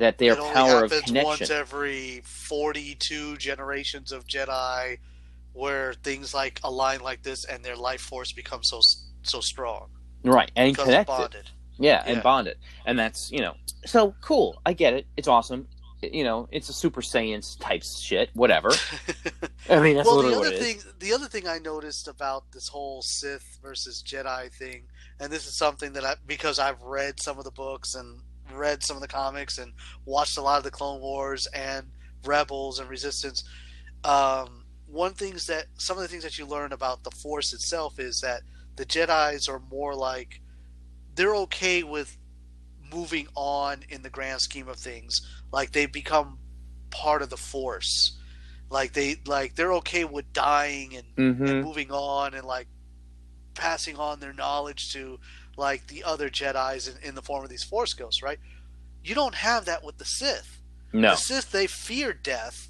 [0.00, 1.28] That their it only power of happens connection.
[1.28, 4.98] once every 42 generations of Jedi,
[5.52, 8.80] where things like align like this and their life force becomes so
[9.22, 9.90] so strong.
[10.24, 11.06] Right and connected.
[11.12, 11.50] bonded.
[11.78, 12.12] yeah, Yeah.
[12.12, 12.56] and bonded.
[12.86, 14.60] And that's you know so cool.
[14.64, 15.06] I get it.
[15.18, 15.68] It's awesome.
[16.02, 18.70] You know it's a super saiyan type shit whatever.
[19.68, 22.68] I mean that's well, the other what thing, the other thing I noticed about this
[22.68, 24.84] whole Sith versus Jedi thing,
[25.20, 28.22] and this is something that I because I've read some of the books and
[28.56, 29.72] read some of the comics and
[30.04, 31.88] watched a lot of the Clone Wars and
[32.24, 33.44] Rebels and Resistance.
[34.04, 37.98] Um, one things that some of the things that you learn about the Force itself
[37.98, 38.42] is that
[38.76, 40.40] the Jedi's are more like
[41.14, 42.16] they're okay with
[42.92, 45.20] moving on in the grand scheme of things.
[45.52, 46.38] Like they become
[46.90, 48.18] part of the Force
[48.70, 51.06] like they like they're okay with dying and,
[51.46, 52.68] and hmm moving on and like
[53.54, 55.18] passing on their knowledge to
[55.60, 58.40] like the other Jedi's in, in the form of these Force ghosts, right?
[59.04, 60.60] You don't have that with the Sith.
[60.92, 62.68] no The Sith they fear death,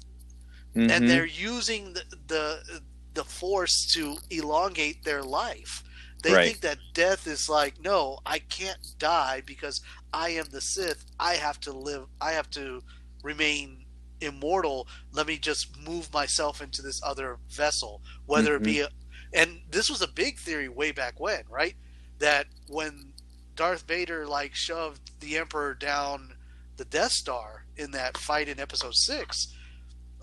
[0.75, 0.89] Mhm.
[0.91, 2.81] and they're using the, the
[3.13, 5.83] the Force to elongate their life.
[6.23, 6.47] They Right.
[6.47, 9.81] think that death is like, no, I can't die because
[10.13, 11.03] I am the Sith.
[11.19, 12.05] I have to live.
[12.21, 12.81] I have to
[13.23, 13.85] remain
[14.21, 14.87] immortal.
[15.11, 18.85] Let me just move myself into this other vessel, whether it be Mm-hmm.
[18.85, 18.89] a.
[19.33, 21.75] And this was a big theory way back when, right?
[22.21, 23.13] That when
[23.55, 26.33] Darth Vader like shoved the Emperor down
[26.77, 29.53] the Death Star in that fight in Episode Six,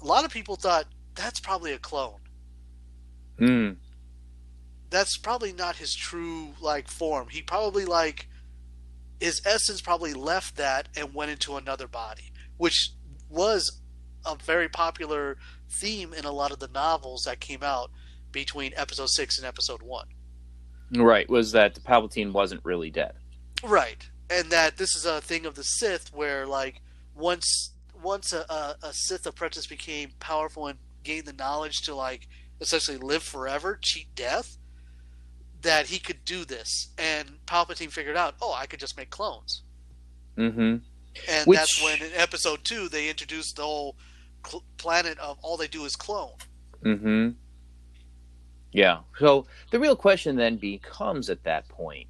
[0.01, 2.21] a lot of people thought that's probably a clone
[3.39, 3.71] Hmm.
[4.91, 7.29] that's probably not his true like form.
[7.31, 8.29] He probably like
[9.21, 12.93] his essence probably left that and went into another body, which
[13.29, 13.81] was
[14.25, 15.37] a very popular
[15.71, 17.91] theme in a lot of the novels that came out
[18.33, 20.07] between episode 6 and episode 1.
[20.95, 21.29] Right.
[21.29, 23.15] Was that Palpatine wasn't really dead?
[23.63, 24.09] Right.
[24.31, 26.81] And that this is a thing of the Sith where like
[27.15, 27.73] once
[28.03, 32.29] once a, a, a Sith apprentice became powerful and gained the knowledge to like
[32.61, 34.59] essentially live forever, cheat death,
[35.63, 36.89] that he could do this.
[36.99, 39.63] And Palpatine figured out, oh, I could just make clones.
[40.37, 40.77] Mm-hmm.
[41.29, 43.97] And Which- that's when in episode two they introduced the whole
[44.47, 46.35] cl- planet of all they do is clone.
[46.85, 47.31] Mm-hmm.
[48.73, 49.01] Yeah.
[49.19, 52.09] So the real question then becomes at that point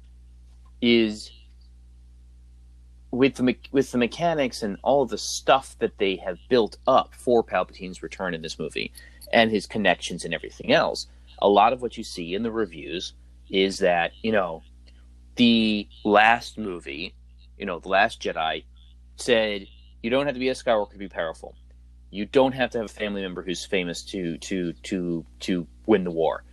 [0.81, 1.31] is
[3.11, 7.15] with the me- with the mechanics and all the stuff that they have built up
[7.15, 8.91] for Palpatine's return in this movie
[9.31, 11.07] and his connections and everything else.
[11.39, 13.13] A lot of what you see in the reviews
[13.49, 14.61] is that you know
[15.35, 17.15] the last movie,
[17.57, 18.65] you know, the Last Jedi
[19.15, 19.65] said
[20.03, 21.55] you don't have to be a Skywalker to be powerful.
[22.11, 26.03] You don't have to have a family member who's famous to to to to win
[26.03, 26.43] the war.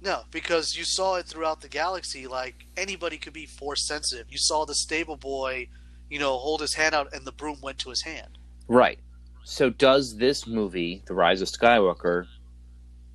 [0.00, 2.26] No, because you saw it throughout the galaxy.
[2.26, 4.26] Like anybody could be force sensitive.
[4.30, 5.68] You saw the stable boy,
[6.08, 8.38] you know, hold his hand out and the broom went to his hand.
[8.68, 8.98] Right.
[9.44, 12.26] So does this movie, The Rise of Skywalker,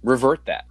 [0.04, 0.66] revert that?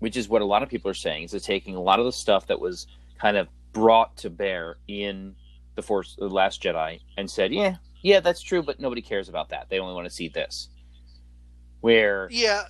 [0.00, 1.24] Which is what a lot of people are saying.
[1.24, 2.86] Is it's taking a lot of the stuff that was
[3.18, 5.34] kind of brought to bear in
[5.74, 9.48] the Force, the Last Jedi, and said, "Yeah, yeah, that's true, but nobody cares about
[9.50, 9.68] that.
[9.70, 10.68] They only want to see this."
[11.80, 12.64] Where Yeah,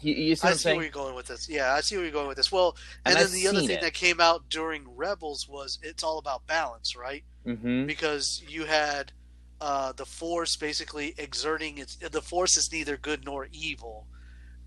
[0.00, 0.76] you, you see I see saying?
[0.76, 1.48] where you're going with this.
[1.48, 2.52] Yeah, I see where you're going with this.
[2.52, 3.80] Well, and, And then I've the other thing it.
[3.80, 7.24] that came out during Rebels was it's all about balance, right?
[7.46, 7.86] Mm-hmm.
[7.86, 9.12] Because you had
[9.60, 11.96] uh, the Force basically exerting its.
[11.96, 14.06] The Force is neither good nor evil.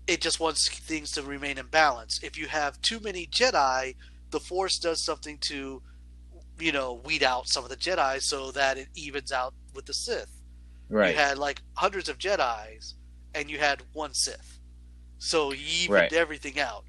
[0.06, 2.20] It just wants things to remain in balance.
[2.22, 3.94] If you have too many Jedi,
[4.30, 5.80] the Force does something to,
[6.58, 9.94] you know, weed out some of the Jedi so that it evens out with the
[9.94, 10.30] Sith.
[10.88, 11.12] Right.
[11.12, 12.96] You had like hundreds of Jedi's,
[13.34, 14.51] and you had one Sith.
[15.22, 16.12] So he evened Right.
[16.12, 16.84] everything out.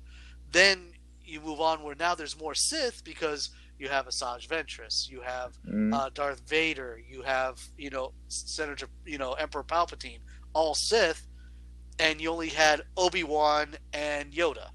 [0.51, 0.93] Then
[1.23, 5.55] you move on where now there's more Sith because you have Asajj Ventress, you have
[5.67, 5.93] Mm.
[5.93, 10.21] uh, Darth Vader, you have you know Senator, you know Emperor Palpatine,
[10.53, 11.27] all Sith,
[11.99, 14.71] and you only had Obi Wan and Yoda.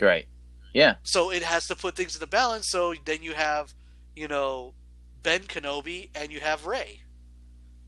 [0.00, 0.28] right.
[0.72, 0.94] Yeah.
[1.02, 2.68] So it has to put things in the balance.
[2.68, 3.74] So then you have,
[4.16, 4.74] you know,
[5.22, 7.02] Ben Kenobi and you have Rey.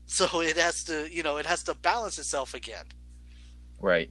[0.05, 2.85] So it has to, you know, it has to balance itself again.
[3.79, 4.09] Right.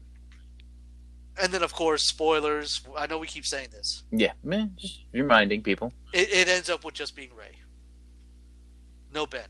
[1.41, 2.83] And then, of course, spoilers.
[2.97, 4.05] I know we keep saying this.
[4.13, 4.33] Yeah.
[4.45, 5.93] Man, just reminding people.
[6.13, 7.57] It, it ends up with just being Rey.
[9.13, 9.49] No Ben.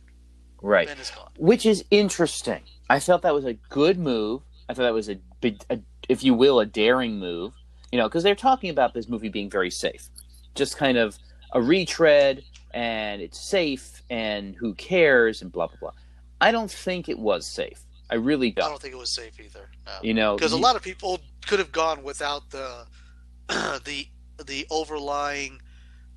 [0.63, 0.87] Right.
[0.87, 1.31] Ben is gone.
[1.37, 2.63] which is interesting.
[2.89, 4.43] I felt that was a good move.
[4.69, 7.53] I thought that was a, big, a if you will, a daring move.
[7.93, 10.09] You know, because they're talking about this movie being very safe,
[10.55, 11.19] just kind of
[11.53, 15.93] a retread, and it's safe, and who cares, and blah blah blah.
[16.41, 17.84] I don't think it was safe.
[18.11, 18.67] I really don't.
[18.67, 19.71] I don't think it was safe either.
[19.87, 19.93] No.
[20.03, 22.87] You know, because a lot of people could have gone without the
[23.49, 24.07] the
[24.45, 25.61] the overlying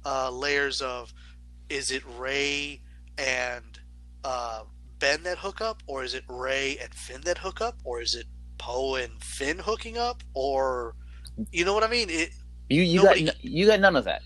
[0.06, 1.14] uh, layers of
[1.70, 2.82] is it Rey
[3.18, 3.80] and
[4.24, 4.64] uh,
[5.00, 8.16] Ben that hook up, or is it Rey and Finn that hook up, or is
[8.16, 8.26] it
[8.58, 10.96] Poe and Finn hooking up, or
[11.52, 12.10] you know what I mean?
[12.10, 12.30] It
[12.70, 14.22] you you nobody- got you got none of that.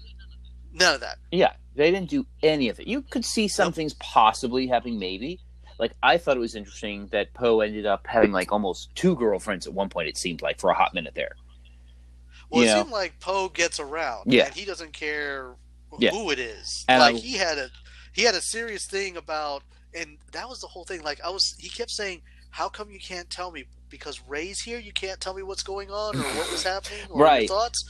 [0.74, 1.18] none of that.
[1.32, 2.88] Yeah, they didn't do any of it.
[2.88, 3.76] You could see some Nope.
[3.76, 5.40] things possibly happening, maybe.
[5.82, 9.66] Like I thought it was interesting that Poe ended up having like almost two girlfriends
[9.68, 10.08] at one point.
[10.08, 11.36] It seemed like for a hot minute there.
[12.50, 12.82] Well, You it know.
[12.84, 14.46] seemed like Poe gets around, Yeah.
[14.46, 15.56] and he doesn't care
[16.00, 16.12] Yeah.
[16.12, 16.86] who it is.
[16.88, 17.70] And like I- he had a
[18.14, 19.64] he had a serious thing about,
[19.94, 21.02] and that was the whole thing.
[21.02, 23.66] Like I was, he kept saying, "How come you can't tell me?
[23.90, 27.24] Because Rey's here, you can't tell me what's going on or what was happening or
[27.24, 27.42] Right.
[27.42, 27.86] your thoughts."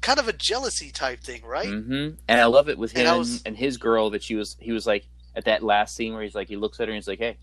[0.00, 1.68] Kind of a jealousy type thing, right?
[1.68, 4.56] hmm And I love it with him And and, his girl that she was.
[4.60, 5.04] He was like
[5.36, 7.36] at that last scene where he's like he looks at her and he's like, "Hey,"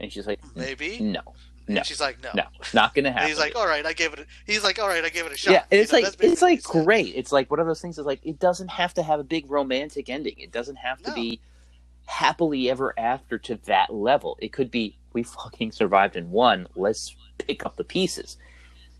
[0.00, 0.98] and she's like, mm, Maybe.
[1.00, 1.20] "No,
[1.66, 3.92] And no, she's like, "No." no, not gonna And happen." he's like, "All right, I
[3.92, 5.82] gave it." A, he's like, "All right, I gave it a shot." yeah, and You
[5.82, 7.14] it's know, like it's like great.
[7.16, 7.98] It's like one of those things.
[7.98, 10.34] Is like it doesn't have to have a big romantic ending.
[10.38, 11.14] It doesn't have to No.
[11.16, 11.40] be
[12.06, 14.36] happily ever after to that level.
[14.40, 16.66] It could be we fucking survived and won.
[16.74, 18.36] Let's pick up the pieces.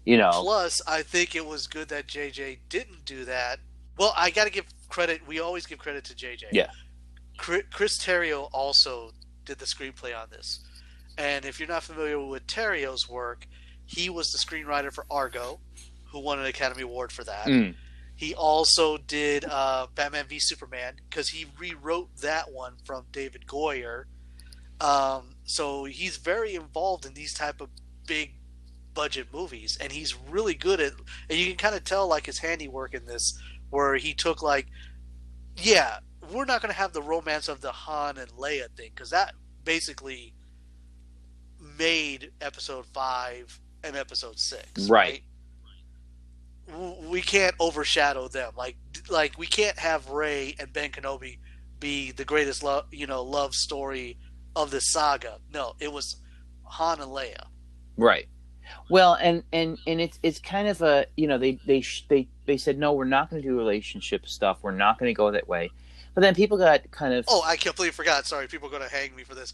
[0.05, 3.61] You know, Plus, I think it was good that JJ didn't do that.
[3.99, 5.21] Well, I got to give credit.
[5.29, 6.47] We always give credit to JJ.
[6.51, 6.71] Yeah.
[7.43, 9.11] Chri- Chris Terrio also
[9.45, 10.61] did the screenplay on this.
[11.19, 13.47] And if you're not familiar with Terrio's work,
[13.85, 15.59] he was the screenwriter for Argo,
[16.13, 17.47] who won an Academy Award for that.
[17.47, 17.75] Mm.
[18.15, 24.05] He also did uh, Batman v Superman because he rewrote that one from David Goyer.
[24.81, 27.71] Um, so he's very involved in these type of
[28.07, 28.35] big
[28.95, 30.93] budget movies, and he's really good at.
[31.29, 33.37] And you can kind of tell like his handiwork in this,
[33.71, 34.69] where he took like,
[35.57, 35.99] yeah,
[36.33, 39.35] we're not going to have the romance of the Han and Leia thing because that
[39.65, 40.35] basically
[41.79, 45.23] made Episode Five and Episode Six, Right.
[46.69, 48.53] W- We can't overshadow them.
[48.57, 48.77] Like,
[49.11, 51.39] like we can't have Rey and Ben Kenobi
[51.81, 54.19] be the greatest love, you know, love story
[54.55, 55.39] of the saga.
[55.53, 56.17] No, it was
[56.65, 57.47] Han and Leia.
[57.97, 58.29] Right.
[58.89, 62.57] Well, and and and it's it's kind of a you know they they they they
[62.57, 64.61] said no, we're not going to do relationship stuff.
[64.63, 65.71] We're not going to go that way.
[66.15, 68.27] But then people got kind of Oh, I completely forgot.
[68.27, 69.53] Sorry, people are going to hang me for this.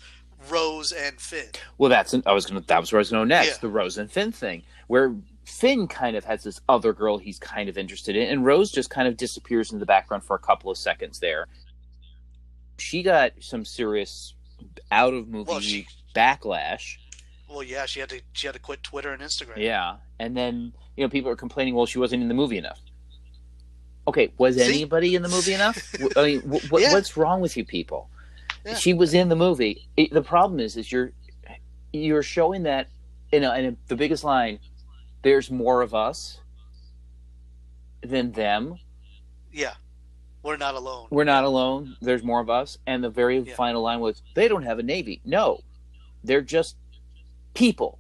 [0.48, 1.48] Rose and Finn.
[1.78, 3.48] well, that's I was gonna that was where I was going to next.
[3.48, 3.54] Yeah.
[3.60, 7.68] The Rose and Finn thing, where Finn kind of has this other girl he's kind
[7.68, 10.70] of interested in, and Rose just kind of disappears in the background for a couple
[10.70, 11.46] of seconds there.
[12.78, 14.34] She got some serious
[14.92, 16.96] out of movie Well, she- backlash.
[17.48, 19.56] Well, yeah, she had to she had to quit Twitter and Instagram.
[19.56, 21.74] Yeah, and then you know people are complaining.
[21.74, 22.80] Well, she wasn't in the movie enough.
[24.08, 24.62] Okay, was See?
[24.62, 25.76] anybody in the movie enough?
[26.16, 26.92] I mean, wh- wh- Yeah.
[26.94, 28.08] what's wrong with you people?
[28.64, 28.74] Yeah.
[28.74, 29.86] She was in the movie.
[29.98, 31.12] It, the problem is, is you're
[31.92, 32.88] you're showing that
[33.32, 34.58] you know, and the biggest line,
[35.22, 36.40] "There's more of us
[38.02, 38.78] than them.
[39.52, 39.74] Yeah.
[40.42, 41.08] We're not alone.
[41.10, 41.96] We're not alone.
[42.00, 43.54] There's more of us." And the very Yeah.
[43.56, 45.20] final line was, "They don't have a navy.
[45.24, 45.60] No,
[46.24, 46.76] they're just
[47.54, 47.98] people."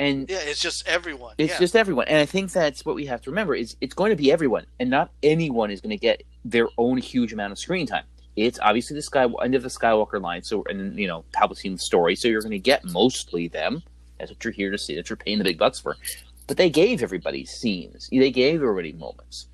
[0.00, 1.34] And Yeah, it's just everyone.
[1.36, 1.58] It's yeah.
[1.58, 4.16] just everyone, and I think that's what we have to remember: is it's going to
[4.16, 7.86] be everyone, and not anyone is going to get their own huge amount of screen
[7.86, 8.04] time.
[8.34, 12.16] It's obviously the sky end of the Skywalker line, so and you know Palpatine's story,
[12.16, 13.82] so you're going to get mostly them.
[14.18, 14.94] That's what you're here to see.
[14.96, 15.98] That you're paying the big bucks for.
[16.46, 18.08] But they gave everybody scenes.
[18.10, 19.48] They gave everybody moments,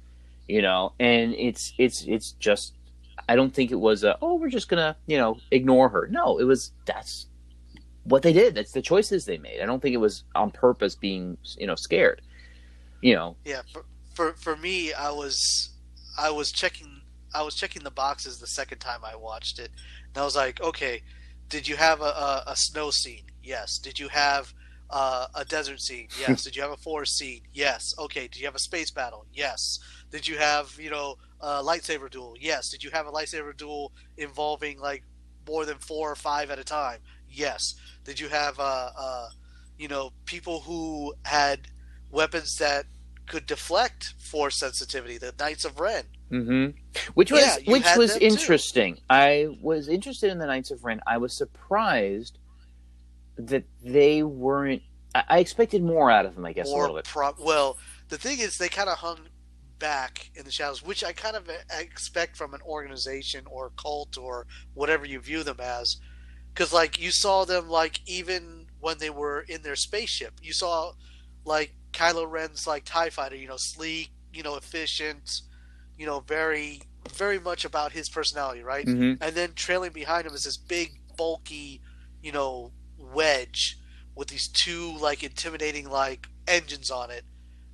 [0.47, 2.73] you know, and it's it's it's just.
[3.29, 6.07] I don't think it was a oh we're just gonna you know ignore her.
[6.09, 7.27] No, it was that's
[8.09, 8.55] what they did.
[8.55, 9.61] That's the choices they made.
[9.61, 12.23] I don't think it was on purpose being you know scared.
[13.03, 15.71] You know, Yeah, for, for for me, I was
[16.19, 17.03] I was checking
[17.35, 19.71] I was checking the boxes the second time I watched it,
[20.15, 21.03] and I was like, okay,
[21.49, 23.25] did you have a, a, a snow scene?
[23.43, 23.79] Yes.
[23.79, 24.53] Did you have
[24.91, 26.09] uh, a desert scene?
[26.19, 26.43] Yes.
[26.43, 27.43] did you have a forest scene?
[27.53, 27.95] Yes.
[27.99, 28.23] Okay.
[28.29, 29.27] Did you have a space battle?
[29.33, 29.79] Yes.
[30.11, 32.35] Did you have you know a lightsaber duel?
[32.41, 32.71] Yes.
[32.71, 35.03] Did you have a lightsaber duel involving like
[35.47, 36.99] more than four or five at a time?
[37.31, 37.75] Yes.
[38.05, 39.29] Did you have uh, uh,
[39.79, 41.69] you know people who had
[42.11, 42.87] weapons that
[43.27, 45.19] could deflect force sensitivity.
[45.19, 46.05] The Knights of Ren.
[46.31, 46.79] Mm-hmm.
[47.15, 48.27] which was Yeah, which was them too.
[48.27, 48.99] interesting.
[49.09, 51.01] I was interested in the Knights of Ren.
[51.07, 52.39] I was surprised
[53.37, 54.83] that they weren't.
[55.15, 56.45] I, expected more out of them.
[56.45, 57.05] I guess a little bit.
[57.05, 57.79] pro- well,
[58.09, 59.19] the thing is, they kind of hung
[59.79, 64.47] back in the shadows, which I kind of expect from an organization or cult or
[64.75, 65.97] whatever you view them as.
[66.53, 70.93] Because like you saw them like even when they were in their spaceship, you saw
[71.45, 75.43] like Kylo Ren's like Tie Fighter, you know, sleek, you know, efficient,
[75.99, 78.85] you know, very very much about his personality, right?
[78.85, 81.81] hmm and then trailing behind him is this big bulky
[82.23, 83.79] you know wedge
[84.15, 87.25] with these two like intimidating like engines on it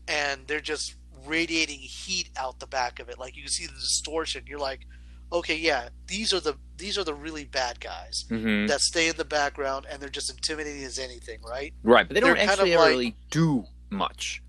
[0.08, 0.94] and they're just
[1.26, 4.86] radiating heat out the back of it like you can see the distortion you're like
[5.32, 9.16] okay yeah these are the these are the really bad guys hmm that stay in
[9.16, 12.50] the background and they're just intimidating as anything right Right, but they don't They're kind
[12.60, 14.42] of actually like- really do much.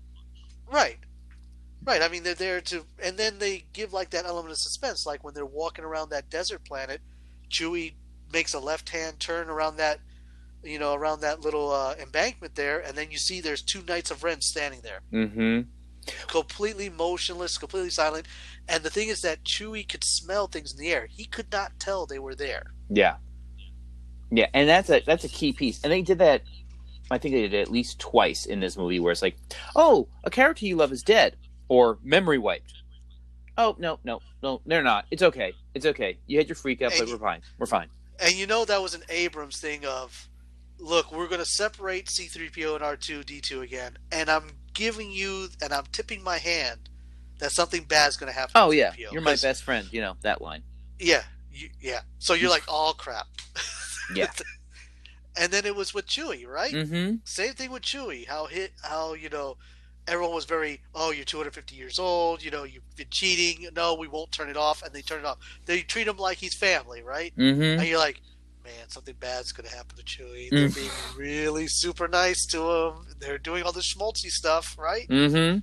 [0.70, 0.98] Right.
[1.84, 2.00] Right.
[2.02, 5.22] I mean, they're there to, and then they give like that element of suspense, like
[5.22, 7.00] when they're walking around that desert planet,
[7.50, 7.92] Chewie
[8.32, 10.00] makes a left-hand turn around that,
[10.62, 14.10] you know, around that little uh, embankment there, and then you see there's two Knights
[14.10, 15.60] of Ren standing there, hmm
[16.26, 18.26] completely motionless, completely silent.
[18.68, 21.78] And the thing is that Chewie could smell things in the air; he could not
[21.78, 22.72] tell they were there.
[22.88, 23.16] Yeah,
[24.30, 25.82] yeah, and that's a that's a key piece.
[25.82, 26.42] And they did that.
[27.10, 29.36] I think they did it at least twice in this movie, where it's like,
[29.76, 31.36] "Oh, a character you love is dead,"
[31.68, 32.74] or "memory wiped."
[33.56, 35.06] Oh no, no, no, they're not.
[35.10, 35.52] It's okay.
[35.74, 36.18] It's okay.
[36.26, 37.42] You had your freak out, but we're fine.
[37.58, 37.88] We're fine.
[38.18, 40.28] And you know that was an Abrams thing of,
[40.78, 45.84] look, we're going to separate C3PO and R2D2 again, and I'm giving you, and I'm
[45.92, 46.88] tipping my hand
[47.38, 48.52] that something bad's going to happen.
[48.54, 49.12] Oh to yeah, 3PO.
[49.12, 49.88] you're my best friend.
[49.92, 50.62] You know that line.
[51.00, 51.22] Yeah,
[51.52, 52.00] you, yeah.
[52.18, 53.26] So you're like, oh crap.
[54.14, 54.30] Yeah.
[55.36, 56.72] And then it was with Chewie, right?
[56.72, 57.16] Mm-hmm.
[57.24, 58.24] Same thing with Chewie.
[58.28, 59.56] How hit how you know
[60.06, 64.06] everyone was very oh you're 250 years old you know you've been cheating no we
[64.06, 67.02] won't turn it off and they turn it off they treat him like he's family
[67.02, 67.80] right Mm-hmm.
[67.80, 68.20] and you're like
[68.64, 70.74] man something bad's gonna happen to Chewie they're Mm.
[70.74, 75.58] being really super nice to him they're doing all this schmaltzy stuff right Mm-hmm.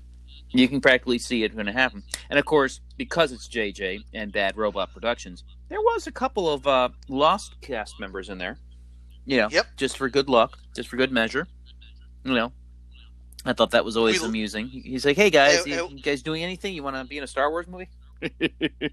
[0.54, 2.04] You can practically see it going to happen.
[2.30, 6.68] And of course, because it's JJ and Bad Robot Productions, there was a couple of
[6.68, 8.58] uh, lost cast members in there.
[9.26, 9.68] You know, Yep.
[9.78, 11.48] just for good luck, just for good measure.
[12.26, 12.52] You know,
[13.46, 14.68] I thought that was always We- amusing.
[14.68, 16.74] He's like, "Hey guys, Uh, you, you guys doing anything?
[16.76, 17.88] You want to be in a Star Wars movie?"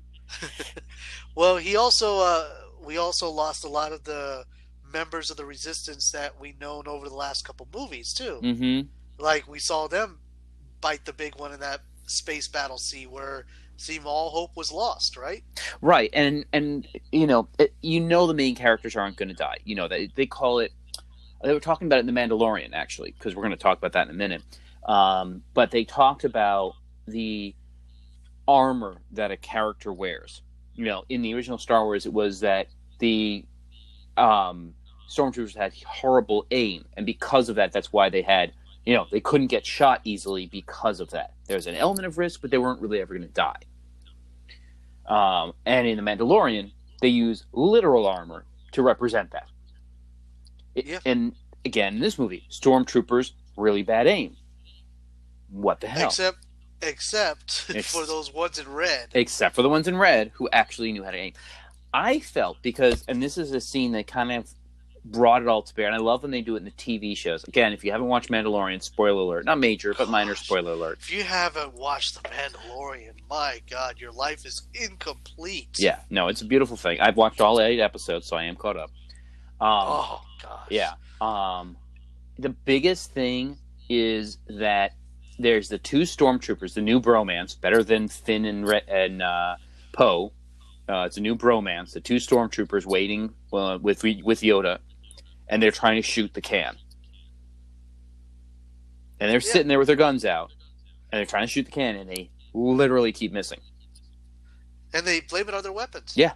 [1.35, 2.49] well he also uh
[2.89, 4.45] we also lost a lot of the
[4.93, 8.89] members of the resistance that we known over the last couple movies too mm-hmm.
[9.23, 10.19] like we saw them
[10.81, 13.45] bite the big one in that space battle scene where
[13.77, 15.45] seemed all hope was lost right
[15.81, 19.59] Right, and and you know, it, you know, the main characters aren't going to die.
[19.65, 20.73] You know, they they call it.
[21.43, 23.93] They were talking about it in the Mandalorian actually, because we're going to talk about
[23.93, 24.43] that in a minute.
[24.87, 26.75] Um, but they talked about
[27.07, 27.55] the
[28.49, 30.43] armor that a character wears.
[30.75, 32.69] You know, in the original Star Wars, it was that
[32.99, 33.45] the
[34.17, 34.75] um,
[35.11, 38.53] stormtroopers had horrible aim, and because of that, that's why they had.
[38.87, 41.35] You know, they couldn't get shot easily because of that.
[41.47, 43.61] There's an element of risk, but they weren't really ever going to die.
[45.07, 46.73] Um, and in the Mandalorian,
[47.03, 49.49] they use literal armor to represent that.
[50.75, 51.01] It- Yeah.
[51.05, 51.35] And
[51.67, 54.37] again, in this movie, stormtroopers really bad aim.
[55.51, 56.07] What the hell?
[56.09, 56.39] except
[56.81, 60.93] except Ex- for those ones in red Except for the ones in red who actually
[60.93, 61.33] knew how to aim.
[61.93, 64.49] I felt because, and this is a scene that kind of
[65.05, 67.17] brought it all to bear, and I love when they do it in the TV
[67.17, 67.45] shows.
[67.45, 70.99] Again, if you haven't watched Mandalorian, spoiler alert, not major, but minor spoiler alert.
[71.01, 75.77] If you haven't watched The Mandalorian, my God, your life is incomplete.
[75.79, 77.01] Yeah, no, it's a beautiful thing.
[77.01, 78.91] I've watched all eight episodes, so I am caught up.
[79.61, 80.67] Um, Oh gosh.
[80.71, 80.93] Yeah.
[81.21, 81.77] Um,
[82.39, 83.57] the biggest thing
[83.89, 84.93] is that
[85.39, 89.57] there's the two stormtroopers, the new bromance, better than Finn and Re- and uh,
[89.93, 90.33] Poe.
[90.89, 91.93] Uh, it's a new bromance.
[91.93, 94.79] The two stormtroopers waiting uh, with with Yoda,
[95.49, 96.77] and they're trying to shoot the can.
[99.21, 99.53] And they're Yeah.
[99.53, 100.53] sitting there with their guns out,
[101.13, 103.61] and they're trying to shoot the can, and they literally keep missing.
[104.95, 106.15] And they blame it on their weapons.
[106.17, 106.33] Yeah.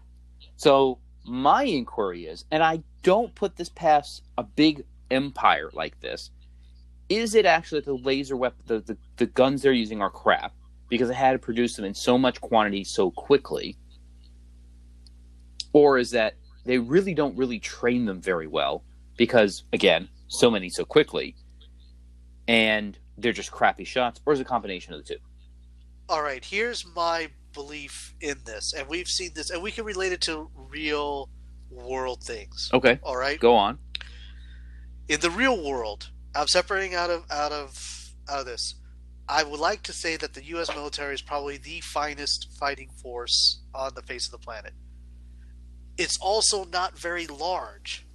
[0.57, 6.31] So my inquiry is, and I don't put this past a big empire like this,
[7.09, 10.53] is it actually that the laser weapon, the, the, the guns they're using are crap
[10.89, 13.77] because they had to produce them in so much quantity so quickly?
[15.73, 18.85] Or is that they really don't really train them very well
[19.17, 21.35] because, again, so many so quickly,
[22.49, 24.21] and they're just crappy shots?
[24.27, 25.21] Or is it a combination of the two?
[26.09, 30.13] All right, here's my belief in this, and we've seen this, and we can relate
[30.13, 31.29] it to real
[31.71, 32.71] world things.
[32.73, 33.79] Okay, All right, go on.
[35.09, 38.75] in the real world, I'm separating out of out of out of this.
[39.29, 40.69] I would like to say that the U.S.
[40.75, 44.73] military is probably the finest fighting force on the face of the planet.
[45.99, 48.07] It's also not very large.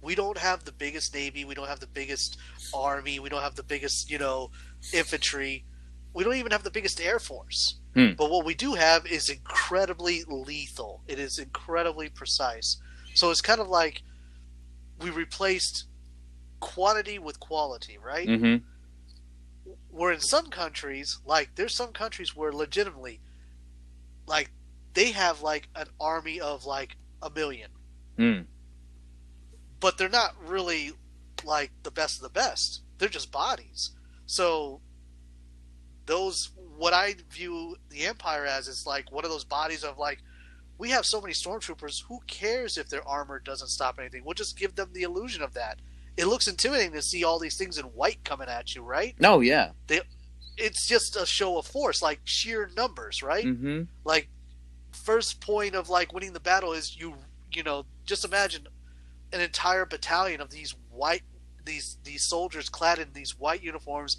[0.00, 1.44] We don't have the biggest navy.
[1.44, 2.38] We don't have the biggest
[2.72, 3.18] army.
[3.18, 4.50] We don't have the biggest, you know,
[4.92, 5.64] infantry.
[6.14, 7.78] We don't even have the biggest air force.
[7.94, 8.12] Hmm.
[8.16, 11.02] But what we do have is incredibly lethal.
[11.08, 12.76] It is incredibly precise.
[13.14, 14.02] So it's kind of like
[15.00, 15.86] we replaced
[16.60, 18.28] quantity with quality, right?
[18.28, 18.64] Mm-hmm.
[19.90, 23.20] where in some countries, like there's some countries where legitimately,
[24.26, 24.50] like
[24.98, 27.70] they have like an army of like a million,
[28.18, 28.46] Mm.
[29.78, 30.90] but they're not really
[31.44, 32.82] like the best of the best.
[32.98, 33.92] They're just bodies.
[34.26, 34.80] So
[36.06, 40.18] those what I view the Empire as is like one of those bodies of like
[40.78, 42.02] we have so many stormtroopers.
[42.08, 44.24] Who cares if their armor doesn't stop anything?
[44.24, 45.78] We'll just give them the illusion of that.
[46.16, 49.14] It looks intimidating to see all these things in white coming at you, right?
[49.20, 49.70] No, yeah.
[50.56, 53.44] it's just a show of force, like sheer numbers, right?
[53.44, 53.82] Mm-hmm.
[54.04, 54.28] Like
[55.04, 57.14] first point of like winning the battle is you
[57.52, 58.66] you know just imagine
[59.32, 61.22] an entire battalion of these white
[61.64, 64.16] these these soldiers clad in these white uniforms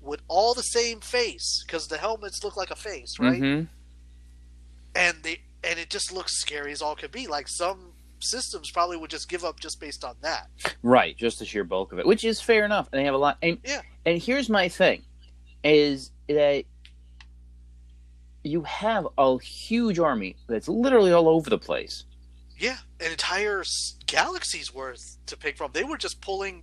[0.00, 3.40] with all the same face because the helmets look like a face, right?
[3.42, 3.64] Mm-hmm.
[4.94, 7.26] And they and it just looks scary as all could be.
[7.26, 10.48] Like some systems probably would just give up just based on that.
[10.82, 12.88] Right, just the sheer bulk of it, which is fair enough.
[12.92, 13.36] And they have a lot.
[13.42, 13.82] And Yeah.
[14.04, 15.02] and here's my thing,
[15.64, 16.64] is that
[18.46, 22.04] you have a huge army that's literally all over the place.
[22.58, 23.62] Yeah, an entire
[24.06, 25.72] galaxy's worth to pick from.
[25.72, 26.62] They were just pulling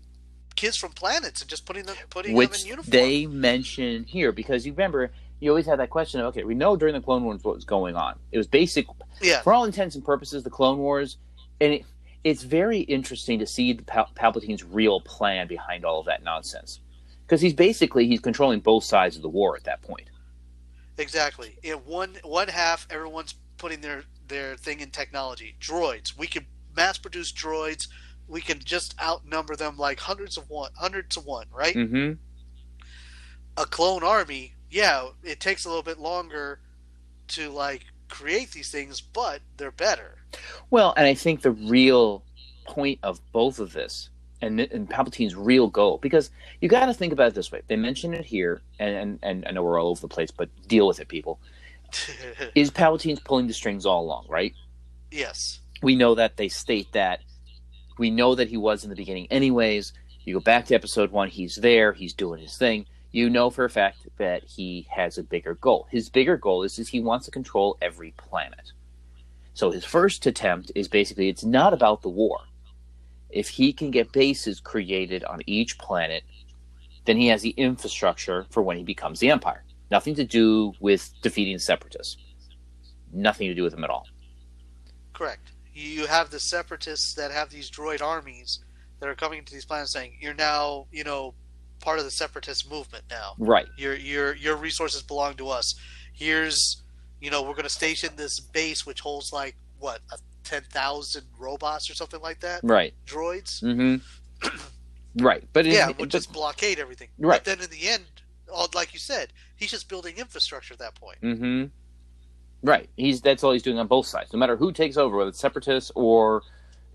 [0.56, 2.92] kids from planets and just putting them putting them in uniform.
[2.92, 6.76] they mention here because you remember you always had that question of okay we know
[6.78, 8.86] during the clone wars what was going on it was basic
[9.20, 11.18] yeah, for all intents and purposes the clone wars
[11.60, 11.86] and it,
[12.24, 16.80] it's very interesting to see the Pal- Palpatine's real plan behind all of that nonsense,
[17.26, 20.10] because he's basically he's controlling both sides of the war at that point.
[20.98, 21.58] Exactly.
[21.64, 25.56] In one one half, everyone's putting their their thing in technology.
[25.60, 26.18] Droids.
[26.18, 27.88] We can mass produce droids.
[28.28, 31.76] We can just outnumber them like hundreds of one, hundreds to one, right?
[31.76, 32.14] Mm-hmm.
[33.58, 36.60] A clone army, yeah, it takes a little bit longer
[37.30, 40.20] to like create these things, but they're better.
[40.70, 42.24] Well, and I think the real
[42.66, 44.10] point of both of this
[44.44, 46.30] and, and Palpatine's real goal, because
[46.62, 47.62] you got to think about it this way.
[47.68, 50.50] They mention it here, and, and, and I know we're all over the place, but
[50.68, 51.40] deal with it, people.
[52.56, 54.54] Is Palpatine's pulling the strings all along, right?
[55.12, 55.60] yes.
[55.82, 57.20] We know that they state that.
[57.98, 59.94] We know that he was in the beginning, anyways.
[60.24, 62.86] You go back to episode one, he's there, he's doing his thing.
[63.12, 65.88] You know for a fact that he has a bigger goal.
[65.92, 68.72] His bigger goal is, is he wants to control every planet.
[69.54, 72.40] So his first attempt is basically it's not about the war.
[73.34, 76.24] If he can get bases created on each planet,
[77.06, 79.64] then he has the infrastructure for when he becomes the Empire.
[79.92, 82.18] Nothing to do with defeating separatists.
[83.12, 84.08] Nothing to do with them at all.
[85.14, 85.52] Correct.
[85.74, 88.64] You have the separatists that have these droid armies
[89.00, 91.34] that are coming into these planets saying, "You're now, you know,
[91.84, 93.34] part of the separatist movement now.
[93.38, 93.68] Right.
[93.78, 95.76] Your your your resources belong to us.
[96.14, 96.82] Here's,
[97.20, 101.26] you know, we're going to station this base which holds like what a ten thousand
[101.38, 102.94] robots or something like that, Right.
[103.06, 103.62] droids.
[103.64, 103.98] Mm-hmm.
[105.24, 105.44] right.
[105.54, 107.10] But it- yeah, we'll but- just blockade everything.
[107.18, 107.44] Right.
[107.44, 108.04] But then in the end,
[108.52, 111.18] all, like you said, he's just building infrastructure at that point.
[111.22, 111.66] Mm-hmm.
[112.68, 112.90] Right.
[112.98, 114.32] He's that's all he's doing on both sides.
[114.34, 116.44] No matter who takes over, whether it's separatists or,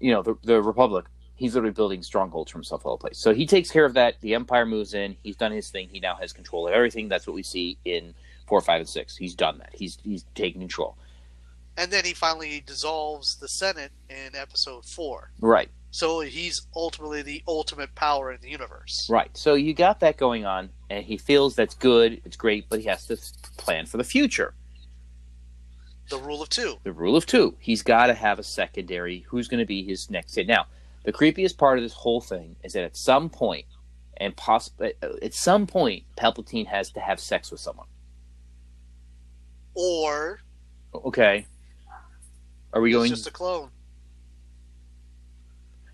[0.00, 3.18] you know, the the Republic, he's literally building strongholds for himself all the place.
[3.18, 4.20] So he takes care of that.
[4.20, 5.16] The Empire moves in.
[5.22, 5.88] He's done his thing.
[5.90, 7.08] He now has control of everything.
[7.08, 8.14] That's what we see in
[8.46, 9.16] four, five, and six.
[9.16, 9.70] He's done that.
[9.74, 10.96] He's he's taking control.
[11.78, 15.30] And then he finally dissolves the Senate in episode four.
[15.40, 15.70] Right.
[15.92, 19.06] So he's ultimately the ultimate power in the universe.
[19.08, 19.34] Right.
[19.36, 22.20] So you got that going on, and he feels that's good.
[22.24, 23.16] It's great, but he has to
[23.56, 24.54] plan for the future.
[26.10, 26.78] The rule of two.
[26.82, 27.54] the rule of two.
[27.60, 29.20] He's got to have a secondary.
[29.28, 30.48] Who's going to be his next hit?
[30.48, 30.66] Now,
[31.04, 33.66] the creepiest part of this whole thing is that at some point,
[34.16, 37.86] and possibly at some point, Palpatine has to have sex with someone.
[39.74, 40.40] Or
[40.92, 41.46] Okay.
[42.72, 43.10] Are we he's going?
[43.10, 43.70] just a clone.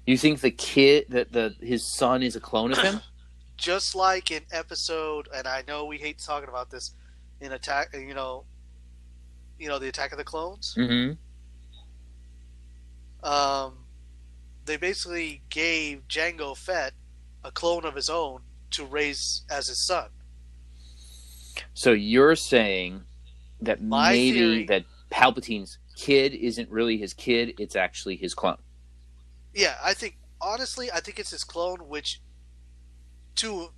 [0.06, 3.00] You think the kid, that the his son, is a clone of him?
[3.56, 6.92] Just like in episode, and I know we hate talking about this,
[7.40, 8.44] in attack, you know,
[9.60, 10.74] you know, the Attack of the Clones.
[10.76, 11.12] mm-hmm.
[13.26, 13.86] Um,
[14.66, 16.92] they basically gave Jango Fett
[17.44, 18.40] a clone of his own
[18.72, 20.08] to raise as his son.
[21.72, 23.04] So you're saying
[23.60, 28.58] that My maybe theory- that Palpatine's kid isn't really his kid; it's actually his clone.
[29.54, 32.20] Yeah, I think honestly, I think it's his clone, which,
[33.36, 33.68] to,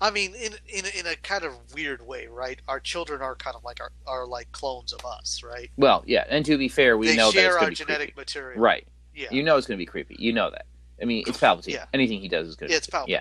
[0.00, 2.60] I mean, in in in a kind of weird way, right?
[2.68, 5.70] Our children are kind of like our are like clones of us, right?
[5.76, 6.24] Well, yeah.
[6.28, 8.20] And to be fair, we they know that share it's our be genetic creepy.
[8.20, 8.86] material, right.
[9.14, 10.16] Yeah, You know it's going to be creepy.
[10.18, 10.66] You know that.
[11.00, 11.68] I mean, it's Palpatine.
[11.68, 11.84] Yeah.
[11.94, 12.68] Anything he does is good.
[12.70, 13.08] yeah, it's Palpatine.
[13.08, 13.20] Yeah.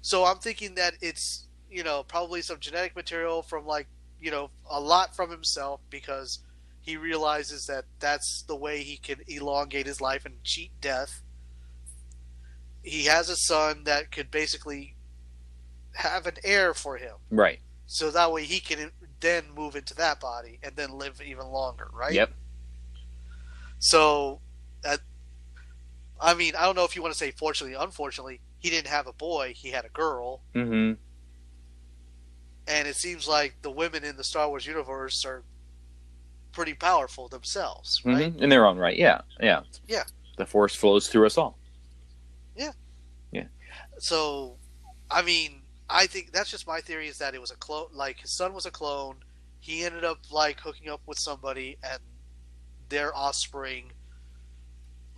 [0.00, 3.86] So I'm thinking that it's you know probably some genetic material from like
[4.20, 6.40] you know a lot from himself because
[6.88, 11.20] he realizes that that's the way he can elongate his life and cheat death.
[12.82, 14.96] He has a son that could basically
[15.96, 17.58] have an heir for him, Right.
[17.86, 21.90] so that way he can then move into that body and then live even longer,
[21.92, 22.14] right?
[22.14, 22.32] Yep.
[23.80, 24.40] So,
[24.82, 25.00] that,
[26.18, 29.06] I mean, I don't know if you want to say fortunately, unfortunately, he didn't have
[29.06, 30.94] a boy; he had a girl, Mm-hmm.
[32.66, 35.42] and it seems like the women in the Star Wars universe are
[36.58, 38.16] pretty powerful themselves, mm-hmm.
[38.16, 38.36] right?
[38.36, 38.96] In their own right.
[38.96, 39.20] Yeah.
[39.40, 39.60] Yeah.
[39.86, 40.02] Yeah.
[40.38, 41.56] The force flows through us all.
[42.56, 42.72] Yeah,
[43.30, 43.44] yeah.
[43.98, 44.56] So,
[45.08, 47.86] I mean, I think that's just my theory is that it was a clone.
[47.92, 49.16] Like his son was a clone.
[49.60, 52.00] He ended up like hooking up with somebody, and
[52.88, 53.92] their offspring.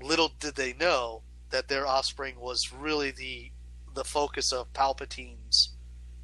[0.03, 3.51] Little did they know that their offspring was really the
[3.95, 5.71] the focus of Palpatine's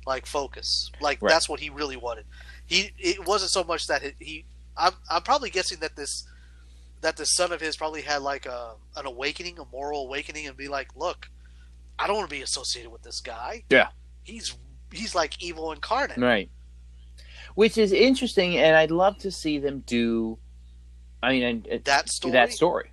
[0.06, 0.90] like focus.
[1.00, 1.30] Like Right.
[1.30, 2.26] that's what he really wanted.
[2.66, 4.44] He it wasn't so much that he, he
[4.76, 6.24] I'm I'm probably guessing that this
[7.02, 10.56] that the son of his probably had like a an awakening, a moral awakening, and
[10.56, 11.28] be like, look,
[11.98, 13.64] I don't want to be associated with this guy.
[13.70, 13.88] Yeah.
[14.24, 14.56] he's
[14.92, 16.18] he's like evil incarnate.
[16.18, 16.50] Right.
[17.54, 20.38] Which is interesting, and I'd love to see them do.
[21.22, 22.32] I mean, That story.
[22.32, 22.90] that story.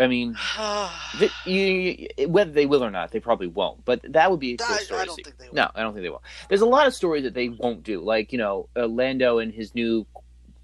[0.00, 0.36] I mean,
[1.18, 3.84] th- you, you- whether they will or not, they probably won't.
[3.84, 5.00] But that would be a cool I- story.
[5.00, 5.22] I to don't see.
[5.24, 5.54] think they will.
[5.54, 6.22] No, I don't think they will.
[6.48, 9.52] There's a lot of stories that they won't do, like you know, uh, Lando and
[9.52, 10.06] his new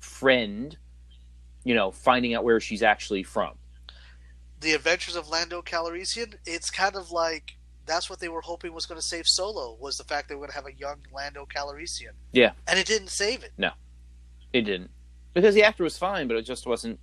[0.00, 0.76] friend,
[1.64, 3.54] you know, finding out where she's actually from.
[4.60, 7.56] the Adventures of Lando Calrissian, it's kind of like
[7.86, 10.40] that's what they were hoping was going to save Solo was the fact they were
[10.46, 12.12] going to have a young Lando Calrissian.
[12.32, 12.52] Yeah.
[12.66, 13.50] and it didn't save it.
[13.58, 13.72] No,
[14.54, 14.90] it didn't
[15.34, 16.98] because the actor was fine, but it just wasn't.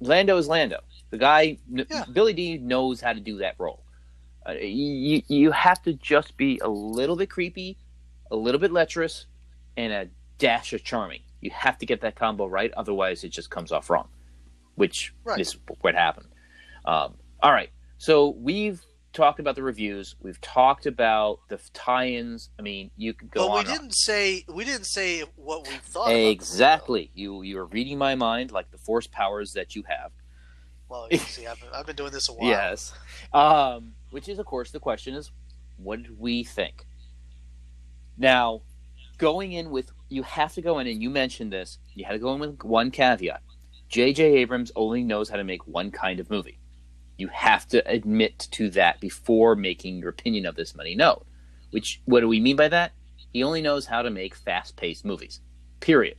[0.00, 0.80] Lando is Lando.
[1.10, 2.04] The guy, Yeah.
[2.12, 3.82] Billy Dee, knows how to do that role.
[4.48, 7.76] Uh, you you have to just be a little bit creepy,
[8.30, 9.26] a little bit lecherous,
[9.76, 11.20] and a dash of charming.
[11.40, 14.08] You have to get that combo right, otherwise it just comes off wrong,
[14.76, 15.40] which Right.
[15.40, 16.28] is what happened.
[16.84, 20.14] Um, all right, so we've talked about the reviews.
[20.20, 22.50] We've talked about the tie-ins.
[22.58, 23.64] I mean, you could go but we on.
[23.78, 26.08] didn't say we didn't say what we thought.
[26.08, 27.10] Exactly.
[27.14, 30.12] You you are reading my mind like the force powers that you have.
[30.88, 32.48] Well, you see, I've, I've been doing this a while.
[32.48, 32.92] Yes.
[33.32, 35.30] Um, which is of course the question is
[35.76, 36.86] what did we think?
[38.16, 38.62] Now,
[39.16, 42.18] going in with you have to go in and you mentioned this, you had to
[42.18, 43.42] go in with one caveat.
[43.90, 46.58] JJ Abrams only knows how to make one kind of movie.
[47.18, 51.24] You have to admit to that before making your opinion of this money known.
[51.70, 52.92] Which what do we mean by that?
[53.32, 55.40] He only knows how to make fast-paced movies.
[55.80, 56.16] Period.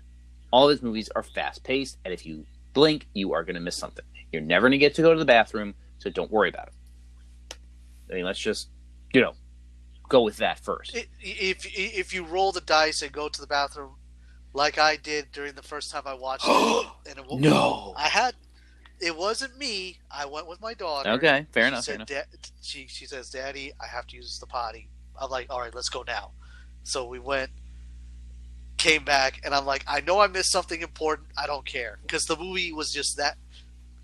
[0.51, 4.05] All his movies are fast-paced, and if you blink, you are going to miss something.
[4.31, 7.57] You're never going to get to go to the bathroom, so don't worry about it.
[8.11, 8.69] I mean, let's just,
[9.13, 9.33] you know,
[10.07, 10.95] go with that first.
[11.21, 13.95] If if you roll the dice and go to the bathroom,
[14.53, 17.93] like I did during the first time I watched it, and it, no.
[17.95, 18.35] I had
[18.99, 19.97] it wasn't me.
[20.11, 21.09] I went with my daughter.
[21.11, 21.85] Okay, fair She enough.
[21.85, 22.07] Fair enough.
[22.07, 22.23] "Da-
[22.61, 24.89] she she says, "Daddy, I have to use the potty."
[25.19, 26.31] I'm like, "All right, let's go now."
[26.83, 27.51] So we went,
[28.77, 31.29] came back, and I'm like, "I know I missed something important.
[31.37, 33.37] I don't care because the movie was just that."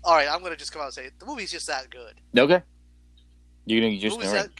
[0.04, 1.18] All right, I'm gonna just come out and say it.
[1.18, 2.20] the movie's just that good.
[2.38, 2.62] Okay.
[3.64, 4.30] You're gonna just right.
[4.32, 4.50] that,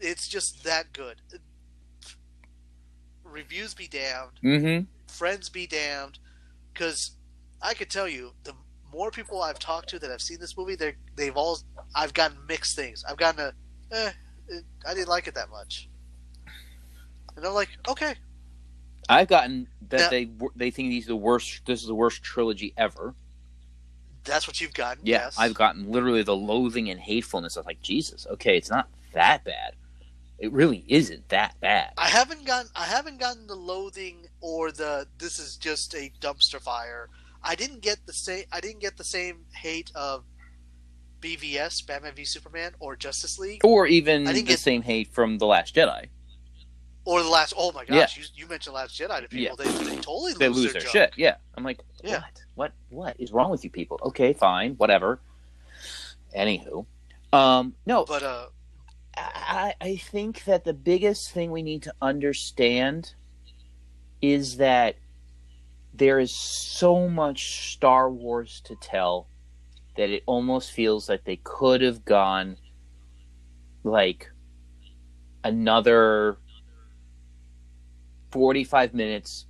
[0.00, 1.20] it's just that good.
[3.24, 4.38] Reviews be damned.
[4.44, 4.84] Mm-hmm.
[5.08, 6.18] friends be damned
[6.72, 7.12] because
[7.60, 8.54] i could tell you the
[8.92, 11.58] more people i've talked to that have seen this movie they they've all
[11.94, 13.52] i've gotten mixed things i've gotten a
[13.94, 14.10] eh,
[14.48, 15.88] it, i didn't like it that much
[17.36, 18.14] and i'm like okay
[19.08, 21.66] I've gotten that Now- they they think these are the worst.
[21.66, 23.14] This is the worst trilogy ever.
[24.24, 27.56] that's what you've gotten Yeah, yes I've gotten literally the loathing and hatefulness.
[27.56, 29.74] Was like, Jesus, okay, it's not that bad.
[30.38, 31.92] It really isn't that bad.
[31.98, 36.60] i haven't gotten i haven't gotten the loathing or the this is just a dumpster
[36.60, 37.08] fire
[37.44, 40.24] i didn't get the same i didn't get the same hate of
[41.20, 45.46] bvs batman v superman or justice league Or even the get- same hate from the
[45.46, 46.06] Last Jedi.
[47.04, 48.22] or the last oh my gosh Yeah.
[48.22, 49.70] you, you mentioned last jedi to people Yeah.
[49.72, 51.12] they, they totally They lose, lose their, their shit.
[51.16, 52.20] Yeah, I'm like, Yeah.
[52.20, 52.32] what?
[52.54, 52.72] What?
[52.90, 53.98] What is wrong with you people?
[54.02, 55.20] Okay, fine, whatever.
[56.36, 56.86] Anywho,
[57.32, 58.46] um, no, But uh,
[59.16, 63.14] I, I think that the biggest thing we need to understand
[64.20, 64.96] is that
[65.94, 69.28] there is so much Star Wars to tell
[69.96, 72.56] that it almost feels like they could have gone
[73.84, 74.30] like
[75.44, 76.38] another
[78.30, 79.46] 45 minutes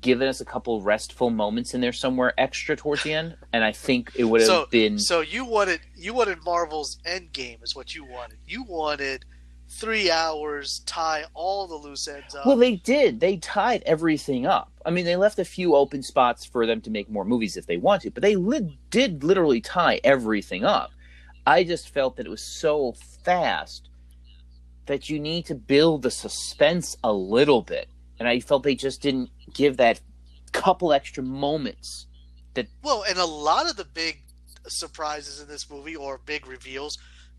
[0.00, 3.72] given us a couple restful moments in there somewhere extra towards the end and i
[3.72, 7.94] think it would have so been so you wanted you wanted Marvel's Endgame is what
[7.94, 8.38] you wanted.
[8.46, 9.24] You wanted
[9.68, 12.46] three hours tie all the loose ends up.
[12.46, 13.20] Well, they did.
[13.20, 14.69] They tied everything up.
[14.84, 17.66] I mean, they left a few open spots for them to make more movies if
[17.66, 20.92] they wanted, but they li- did literally tie everything up.
[21.46, 23.88] I just felt that it was so fast
[24.86, 27.88] that you need to build the suspense a little bit.
[28.18, 30.00] And I felt they just didn't give that
[30.52, 32.06] couple extra moments.
[32.54, 34.22] That Well, and a lot of the big
[34.66, 36.98] surprises in this movie or big reveals,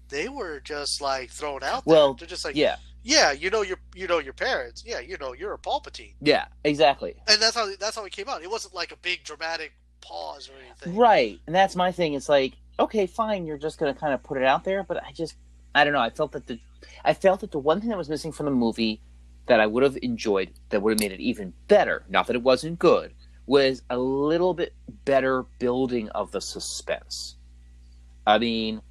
[0.10, 1.96] they were just like thrown out there.
[1.96, 4.84] Well, They're just like, Yeah, yeah, you know your you know your parents.
[4.86, 7.16] Yeah, you know you're a Palpatine, yeah, exactly.
[7.28, 8.44] and that's how that's how it came out.
[8.44, 10.96] It wasn't like a big dramatic pause or anything.
[10.96, 11.40] Right.
[11.46, 12.14] And that's my thing.
[12.14, 15.12] It's like, okay, fine, you're just gonna kind of put it out there, but I
[15.14, 15.36] just
[15.74, 16.60] I don't know, I felt that the
[17.06, 19.02] I felt that the one thing that was missing from the movie
[19.48, 22.44] that I would have enjoyed that would have made it even better, not that it
[22.44, 23.14] wasn't good,
[23.46, 24.74] was a little bit
[25.06, 27.36] better building of the suspense.
[28.26, 28.82] I mean,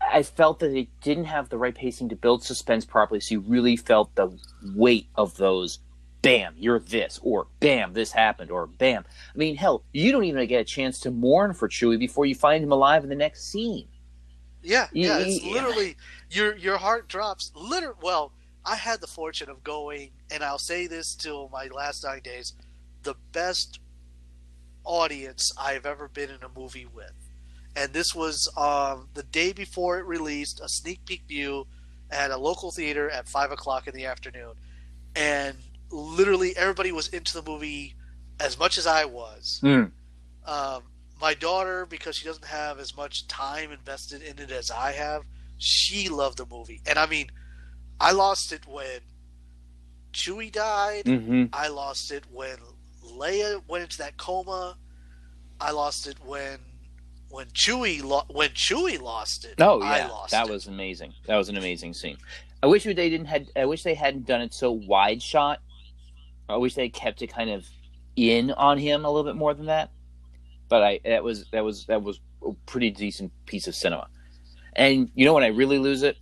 [0.00, 3.40] I felt that it didn't have the right pacing to build suspense properly, so you
[3.40, 4.38] really felt the
[4.74, 5.80] weight of those
[6.22, 9.04] bam, you're this, or bam, this happened, or bam.
[9.34, 12.34] I mean, hell, you don't even get a chance to mourn for Chewie before you
[12.34, 13.88] find him alive in the next scene.
[14.62, 15.96] Yeah, yeah, it's literally
[16.30, 17.52] your your heart drops.
[17.54, 18.32] Literally, well,
[18.64, 22.54] I had the fortune of going, and I'll say this till my last nine days,
[23.02, 23.78] the best
[24.84, 27.12] audience I've ever been in a movie with,
[27.76, 31.66] and this was um, the day before it released, a sneak peek view
[32.10, 34.52] at a local theater at five o'clock in the afternoon,
[35.16, 35.56] and
[35.90, 37.94] literally everybody was into the movie
[38.40, 39.60] as much as I was.
[39.62, 39.90] Mm.
[40.46, 40.82] Um,
[41.20, 45.22] my daughter, because she doesn't have as much time invested in it as I have,
[45.58, 46.80] she loved the movie.
[46.86, 47.30] And I mean,
[48.00, 49.00] I lost it when
[50.12, 51.04] Chewie died.
[51.04, 51.44] Mm-hmm.
[51.52, 52.56] I lost it when
[53.04, 54.76] Leia went into that coma.
[55.60, 56.58] I lost it when
[57.34, 59.54] when Chewie lo- when Chewie lost it.
[59.60, 60.52] Oh I yeah, that it.
[60.52, 61.12] was amazing.
[61.26, 62.16] That was an amazing scene.
[62.62, 63.48] I wish they didn't had.
[63.56, 65.60] I wish they hadn't done it so wide shot.
[66.48, 67.66] I wish they kept it kind of
[68.16, 69.90] in on him a little bit more than that.
[70.68, 74.06] But I that was that was that was a pretty decent piece of cinema.
[74.76, 76.16] And you know when I really lose it?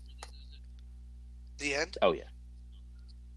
[1.58, 1.96] the end.
[2.02, 2.24] Oh yeah,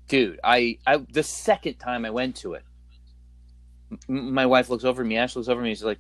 [0.08, 0.40] dude.
[0.44, 2.64] I I the second time I went to it,
[4.10, 5.18] m- my wife looks over at me.
[5.18, 5.70] Ash looks over at me.
[5.76, 6.00] She's like,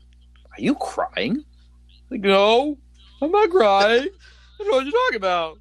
[0.57, 1.43] "Are you crying?"
[2.10, 2.78] Like, no,
[3.22, 4.08] I'm not crying.
[4.10, 5.58] I don't know what you're talking about.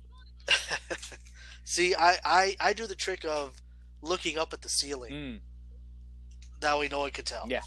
[1.64, 3.52] See, I, I I do the trick of
[4.02, 5.12] looking up at the ceiling.
[5.12, 5.40] Mm,
[6.62, 7.46] Now we know I can tell.
[7.48, 7.62] Yeah.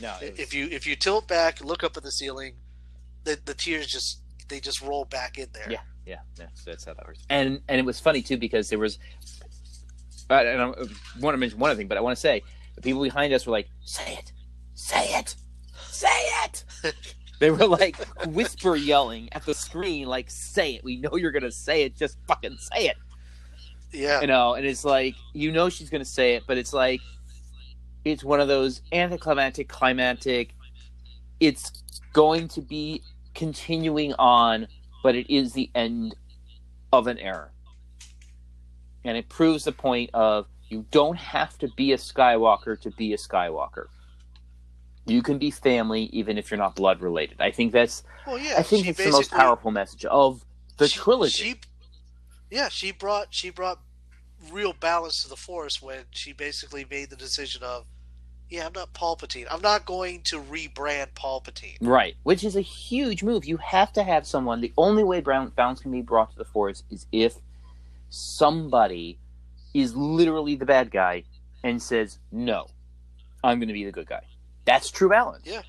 [0.00, 2.56] no, was- If you if you tilt back, look up at the ceiling,
[3.24, 5.68] the the tears just they just roll back in there.
[5.70, 5.80] Yeah.
[6.04, 7.24] Yeah, that's, that's how that works.
[7.30, 8.98] And and it was funny too because there was,
[10.30, 10.66] and I
[11.20, 12.42] want to mention one other thing, but I want to say
[12.76, 14.32] the people behind us were like, "Say it,
[14.74, 15.34] say it,
[15.90, 16.08] say
[16.44, 16.64] it."
[17.38, 20.84] they were like whisper yelling at the screen, like, "Say it!
[20.84, 21.96] We know you're gonna say it.
[21.96, 22.96] Just fucking say it."
[23.92, 24.20] Yeah.
[24.20, 27.00] You know, and it's like you know she's gonna say it, but it's like
[28.04, 30.54] it's one of those anticlimactic, climactic.
[31.40, 31.82] It's
[32.12, 33.02] going to be
[33.34, 34.68] continuing on,
[35.02, 36.14] but it is the end
[36.92, 37.50] of an era,
[39.04, 43.12] and it proves the point of you don't have to be a Skywalker to be
[43.12, 43.86] a Skywalker.
[45.06, 47.40] You can be family even if you're not blood related.
[47.40, 48.54] I think that's Well, yeah.
[48.58, 50.44] I think it's the most powerful message of
[50.78, 51.44] the she- trilogy.
[51.44, 51.60] She,
[52.50, 53.80] yeah, she brought she brought
[54.50, 57.86] real balance to the Force when she basically made the decision of,
[58.50, 59.46] yeah, I'm not Palpatine.
[59.50, 61.78] I'm not going to rebrand Palpatine.
[61.80, 63.44] Right, which is a huge move.
[63.44, 64.60] You have to have someone.
[64.60, 67.34] The only way brown- balance can be brought to the force is if
[68.10, 69.18] somebody
[69.74, 71.24] is literally the bad guy
[71.64, 72.66] and says, "No,
[73.42, 74.22] I'm going to be the good guy."
[74.66, 75.46] That's true balance.
[75.46, 75.62] Yeah.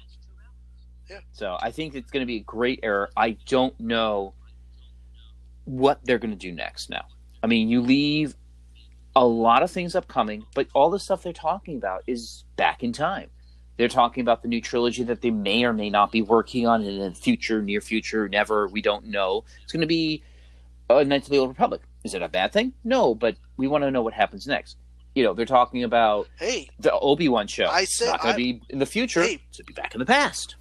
[1.09, 1.19] Yeah.
[1.31, 3.09] So I think it's going to be a great error.
[3.15, 4.33] I don't know
[5.63, 6.89] what they're going to do next.
[6.89, 7.05] Now,
[7.41, 8.35] I mean, you leave
[9.15, 12.91] a lot of things upcoming, but all the stuff they're talking about is back in
[12.91, 13.29] time.
[13.77, 16.83] They're talking about the new trilogy that they may or may not be working on
[16.83, 18.67] in the future, near future, never.
[18.67, 19.45] We don't know.
[19.63, 20.23] It's going to be
[20.89, 21.81] a Knights of the Old Republic.
[22.03, 22.73] Is it a bad thing?
[22.83, 24.77] No, but we want to know what happens next.
[25.18, 27.63] You know, they're talking about Hey, the Obi Wan show.
[27.65, 29.24] I it's said- not going I- to be in the future.
[29.24, 29.39] Hey.
[29.49, 30.55] it's going to be back in the past.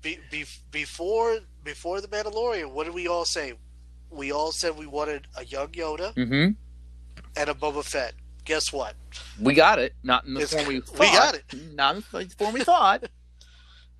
[0.00, 3.52] be, be, before before the Mandalorian, what did we all say?
[4.10, 6.52] We all said we wanted a young Yoda Mm-hmm.
[7.36, 8.14] and a Boba Fett.
[8.46, 8.94] Guess what?
[9.38, 9.92] We got it.
[10.02, 10.98] Not in the It's- form we thought.
[10.98, 11.44] we got it.
[11.74, 13.04] Not in the form we thought.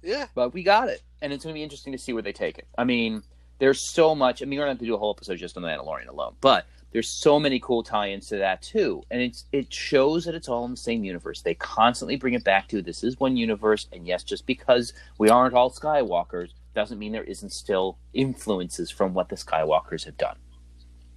[0.01, 2.33] Yeah, but we got it, and it's going to be interesting to see where they
[2.33, 2.69] take it.
[2.79, 3.25] I mean,
[3.59, 4.41] there's so much.
[4.41, 6.07] I mean, we're going to have to do a whole episode just on the Mandalorian
[6.07, 10.35] alone, but there's so many cool tie-ins to that too, and it's it shows that
[10.35, 11.43] it's all in the same universe.
[11.43, 15.29] They constantly bring it back to this is one universe, and yes, just because we
[15.29, 20.37] aren't all Skywalkers doesn't mean there isn't still influences from what the Skywalkers have done.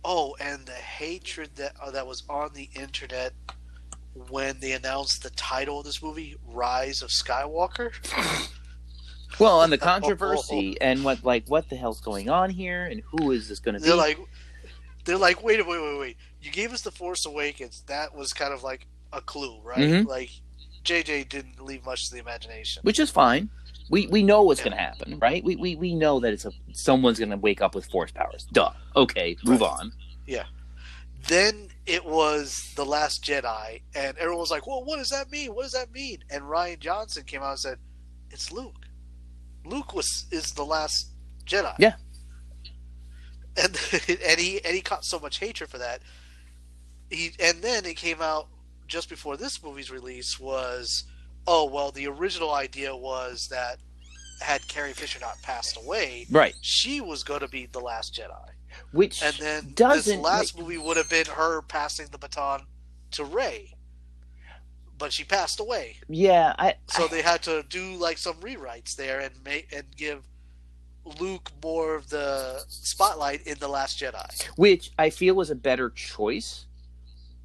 [0.03, 3.33] Oh, and the hatred that uh, that was on the internet
[4.29, 7.91] when they announced the title of this movie, Rise of Skywalker.
[9.39, 13.31] Well, and the controversy and what like what the hell's going on here, and who
[13.31, 13.91] is this going to be?
[13.91, 14.19] Like,
[15.05, 16.17] they're like, wait, wait, wait, wait.
[16.41, 17.83] You gave us the Force Awakens.
[17.87, 19.79] That was kind of like a clue, right?
[19.79, 20.05] Mhm.
[20.07, 20.29] Like,
[20.83, 22.81] JJ didn't leave much to the imagination.
[22.83, 23.49] which is fine.
[23.89, 24.65] We we know what's Yeah.
[24.69, 25.43] going to happen, right?
[25.43, 28.47] We, we we know that it's a someone's going to wake up with force powers.
[28.51, 28.71] Duh.
[28.95, 29.67] Okay, move Right.
[29.69, 29.93] on.
[30.25, 30.45] Yeah.
[31.27, 35.53] Then it was the Last Jedi, and everyone was like, "Well, what does that mean?
[35.53, 37.77] What does that mean?" And Rian Johnson came out and said,
[38.31, 38.85] "It's Luke.
[39.65, 41.09] Luke was is the last
[41.45, 41.95] Jedi." Yeah.
[43.57, 43.75] And
[44.25, 46.01] and he and he caught so much hatred for that.
[47.09, 48.47] He and then it came out
[48.87, 51.03] just before this movie's release was,
[51.47, 53.77] oh well, the original idea was that
[54.41, 56.55] had Carrie Fisher not passed away, Right.
[56.61, 58.49] she was going to be the last Jedi.
[58.91, 62.65] Which And then this doesn't last movie would have been her passing the baton
[63.11, 63.75] to Rey,
[64.97, 65.97] but she passed away.
[66.07, 69.85] yeah, I So I- they had to do like some rewrites there and make and
[69.95, 70.23] give
[71.19, 74.47] Luke more of the spotlight in the Last Jedi.
[74.55, 76.65] which I feel was a better choice,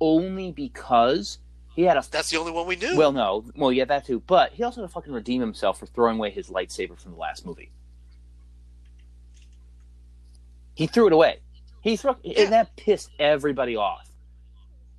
[0.01, 1.39] only because
[1.75, 2.97] he had a That's the only one we knew.
[2.97, 5.87] well, no, well, yeah, that too, but he also had to fucking redeem himself for
[5.87, 7.71] throwing away his lightsaber from the last movie.
[10.75, 11.39] He threw it away.
[11.81, 12.43] He threw, Yeah.
[12.43, 14.11] and that pissed everybody off.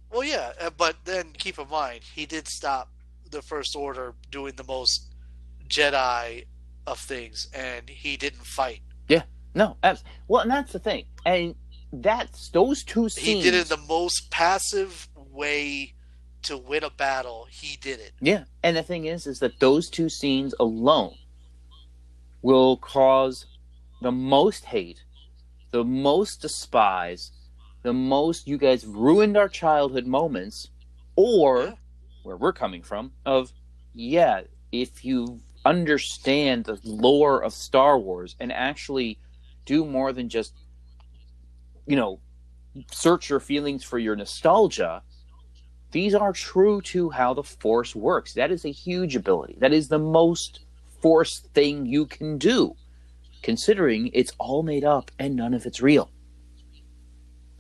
[0.10, 2.89] well, yeah, uh, but then keep in mind he did stop
[3.30, 5.08] the First Order doing the most
[5.68, 6.45] Jedi
[6.88, 8.81] of things, and he didn't fight.
[9.07, 9.23] Yeah,
[9.53, 11.53] no, abs- well, and that's the thing, and
[11.93, 13.27] that's those two scenes.
[13.27, 15.93] He did it the most passive way
[16.43, 17.47] to win a battle.
[17.51, 18.13] He did it.
[18.21, 21.15] Yeah, and the thing is, is that those two scenes alone
[22.41, 23.45] will cause
[24.01, 25.03] the most hate,
[25.71, 27.31] the most despise,
[27.83, 30.69] the most you guys ruined our childhood moments,
[31.15, 31.73] or Yeah.
[32.23, 33.51] where we're coming from of
[33.93, 39.20] yeah, if you understand the lore of Star Wars and actually
[39.65, 40.53] do more than just
[41.86, 42.20] you know
[42.91, 45.01] search your feelings for your nostalgia
[45.91, 48.34] these are true to how the force works.
[48.34, 49.57] That is a huge ability.
[49.59, 50.59] That is the most
[51.01, 52.76] force thing you can do
[53.43, 56.09] considering it's all made up and none of it's real.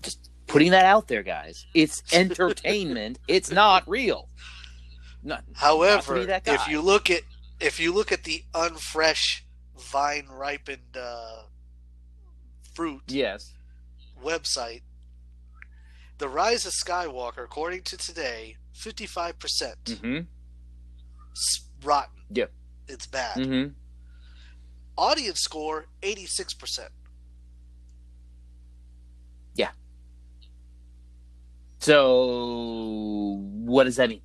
[0.01, 1.65] Just putting that out there guys.
[1.73, 3.19] It's entertainment.
[3.27, 4.27] It's not real.
[5.23, 7.21] Not, not However, that if you look at
[7.59, 9.41] if you look at the unfresh
[9.77, 11.43] vine ripened uh,
[12.73, 13.53] fruit yes
[14.23, 14.81] website,
[16.17, 20.19] the Rise of Skywalker, according to today, fifty five percent mm-hmm
[21.83, 22.21] rotten.
[22.31, 22.51] Yep.
[22.87, 23.37] it's bad.
[23.37, 23.73] mm-hmm
[24.97, 26.89] Audience score eighty six percent.
[29.53, 29.69] Yeah.
[31.79, 34.21] So what does that mean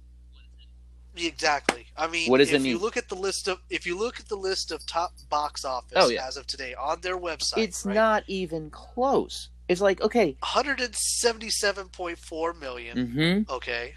[1.17, 1.87] Exactly.
[1.97, 4.19] I mean, What does if it you look at the list of if you look
[4.19, 6.27] at the list of top box office Oh, yeah.
[6.27, 7.95] as of today on their website, it's right?
[7.95, 12.97] not even close it's like okay 177.4 million.
[12.97, 13.95] mm-hmm Okay.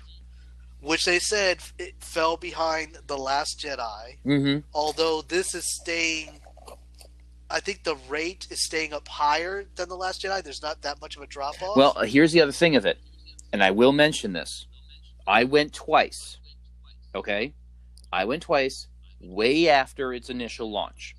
[0.82, 6.40] Which they said it fell behind The Last Jedi, mm-hmm although this is staying.
[7.50, 10.44] I think the rate is staying up higher than The Last Jedi.
[10.44, 11.78] There's not that much of a drop off.
[11.78, 12.98] Well, here's the other thing of it,
[13.54, 14.66] and I will mention this.
[15.28, 16.38] I went twice.
[17.16, 17.54] Okay?
[18.12, 18.88] I went twice,
[19.22, 21.16] way after its initial launch.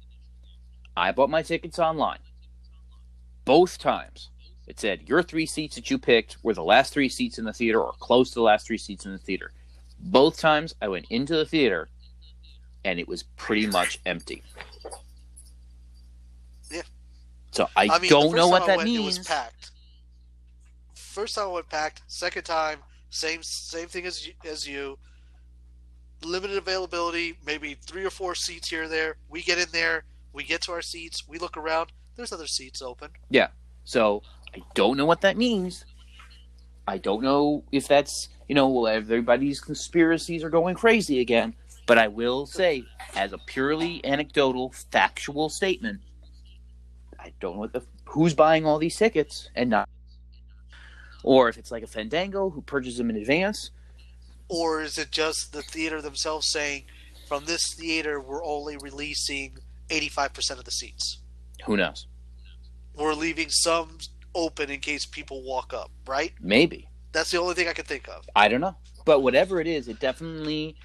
[0.97, 2.19] I bought my tickets online.
[3.45, 4.31] Both times,
[4.67, 7.53] it said your three seats that you picked were the last three seats in the
[7.53, 9.53] theater or close to the last three seats in the theater.
[9.99, 11.89] Both times I went into the theater
[12.85, 14.43] and it was pretty much empty.
[16.71, 16.83] Yeah.
[17.53, 19.17] So I, I mean, don't know what that went, means.
[19.17, 19.71] It was packed.
[20.95, 22.03] First time I went packed.
[22.09, 22.79] Second time,
[23.11, 24.99] same same thing as you- as you.
[26.25, 29.17] Limited availability, maybe three or four seats here or there.
[29.29, 31.93] We get in there, we get to our seats, we look around.
[32.17, 33.11] There's other seats open.
[33.31, 33.49] Yeah.
[33.85, 34.23] So
[34.55, 35.85] I don't know what that means.
[36.89, 41.55] I don't know if that's you know well, everybody's conspiracies are going crazy again.
[41.87, 46.01] But I will say, as a purely anecdotal, factual statement,
[47.19, 49.89] I don't know what the who's buying all these tickets and not,
[51.23, 53.71] or if it's like a Fandango who purchases them in advance.
[54.49, 56.85] Or is it just the theater themselves saying,
[57.27, 61.21] from this theater, we're only releasing 85% of the seats?
[61.65, 62.07] Who knows?
[62.95, 63.99] We're leaving some
[64.35, 66.33] open in case people walk up, right?
[66.41, 68.25] Maybe That's the only thing I can think of.
[68.37, 68.77] I don't know.
[69.05, 70.77] But whatever it is, it definitely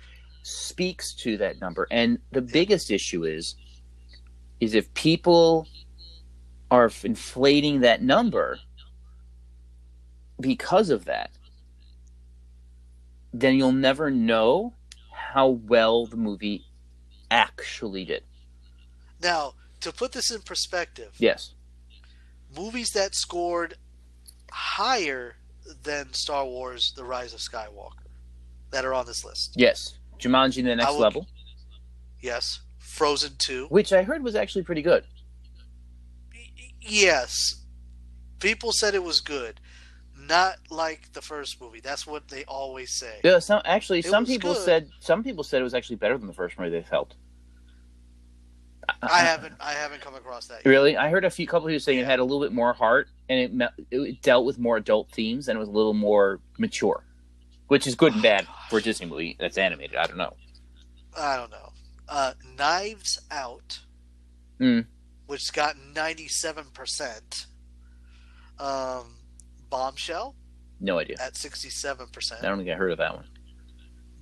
[0.43, 1.87] speaks to that number.
[1.91, 3.55] And the biggest issue is
[4.59, 5.67] is if people
[6.69, 8.59] are inflating that number
[10.39, 11.31] because of that,
[13.33, 14.73] then you'll never know
[15.11, 16.65] how well the movie
[17.29, 18.23] actually did.
[19.21, 21.53] Now, to put this in perspective, Yes.
[22.55, 23.75] movies that scored
[24.51, 25.37] higher
[25.83, 28.03] than Star Wars: The Rise of Skywalker
[28.71, 29.53] that are on this list.
[29.55, 29.95] Yes.
[30.19, 31.27] Jumanji the next level,
[32.19, 33.67] Yes, Frozen Two.
[33.67, 35.05] which I heard was actually pretty good.
[36.79, 37.63] Yes,
[38.39, 39.59] people said it was good,
[40.31, 41.81] not like the first movie.
[41.81, 43.19] That's what they always say.
[43.23, 44.63] Yeah, some actually It some people good.
[44.63, 47.13] said some people said it was actually better than the first movie they felt.
[49.03, 50.61] I haven't, I haven't come across that.
[50.65, 50.69] Yet.
[50.69, 53.07] Really, I heard a few couple who saying it had a little bit more heart
[53.29, 57.03] and it, it dealt with more adult themes and it was a little more mature,
[57.67, 58.69] which is good and Oh, bad gosh.
[58.69, 59.95] for a Disney movie that's animated.
[59.97, 60.33] I don't know.
[61.17, 61.71] I don't know.
[62.09, 63.79] Uh, Knives Out,
[64.59, 64.85] Mm.
[65.27, 67.45] which got ninety-seven percent.
[68.59, 69.15] Um,
[69.71, 70.35] Bombshell
[70.79, 71.15] No idea.
[71.19, 72.43] at sixty-seven percent.
[72.43, 73.25] I don't think I heard of that one.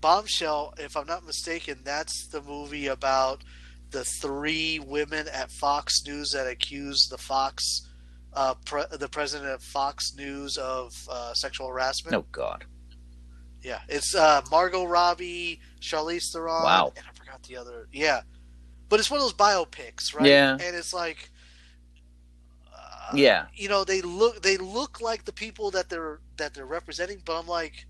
[0.01, 3.43] Bombshell, if I'm not mistaken, that's the movie about
[3.91, 7.87] the three women at Fox News that accused the Fox,
[8.33, 12.15] uh, pre- the president of Fox News of uh, sexual harassment.
[12.15, 12.63] Oh God.
[13.61, 16.93] Yeah, it's uh, Margot Robbie, Charlize Theron, Wow.
[16.95, 17.89] and I forgot the other.
[17.91, 18.21] Yeah,
[18.87, 20.25] but it's one of those biopics, right?
[20.27, 20.53] Yeah.
[20.53, 21.29] and it's like,
[23.13, 23.45] Yeah.
[23.53, 27.39] you know, they look they look like the people that they're that they're representing, but
[27.39, 27.85] I'm like,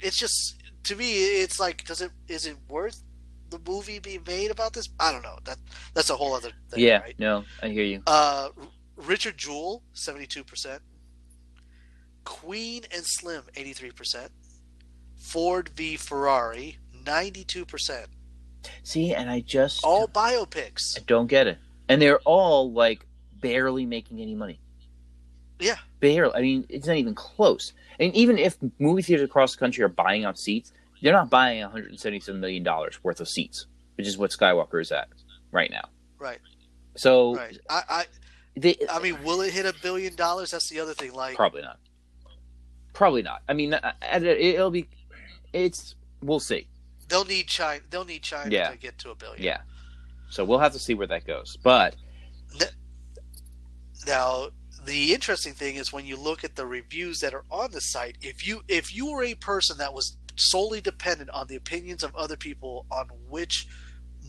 [0.00, 3.02] it's just to me, it's like, does it is it worth
[3.50, 4.88] the movie being made about this.
[4.98, 5.38] I don't know.
[5.44, 5.58] That
[5.94, 6.80] that's a whole other thing.
[6.80, 7.14] yeah, Right?
[7.18, 8.02] no, I hear you.
[8.06, 8.48] Uh,
[8.96, 10.82] Richard Jewell, seventy-two percent.
[12.24, 14.32] Queen and Slim, eighty-three percent.
[15.18, 18.08] Ford v Ferrari, ninety-two percent.
[18.82, 20.96] See, and I just All biopics.
[20.98, 21.58] I don't get it.
[21.88, 23.06] And they're all like
[23.48, 24.60] barely making any money.
[25.58, 25.76] Yeah.
[26.00, 26.34] Barely.
[26.34, 27.72] I mean, it's not even close.
[27.98, 31.60] And even if movie theaters across the country are buying out seats, they're not buying
[31.62, 33.66] 177 million dollars worth of seats,
[33.96, 35.08] which is what Skywalker is at
[35.52, 35.88] right now.
[36.18, 36.38] Right.
[36.96, 37.58] So Right.
[37.70, 38.04] I, I
[38.56, 40.50] they, I mean, will it hit a billion dollars?
[40.50, 41.12] That's the other thing.
[41.12, 41.78] Like, probably not.
[42.94, 43.42] Probably not.
[43.48, 43.92] I mean, uh,
[44.22, 44.88] it'll be.
[45.52, 45.94] It's.
[46.22, 46.66] We'll see.
[47.08, 47.82] they'll need China.
[47.90, 48.70] They'll need China Yeah.
[48.70, 49.42] to get to a billion.
[49.42, 49.58] Yeah.
[50.30, 51.56] So we'll have to see where that goes.
[51.62, 51.94] But
[54.06, 54.48] Now,
[54.84, 58.16] the interesting thing is when you look at the reviews that are on the site.
[58.20, 62.14] If you if you were a person that was solely dependent on the opinions of
[62.14, 63.66] other people on which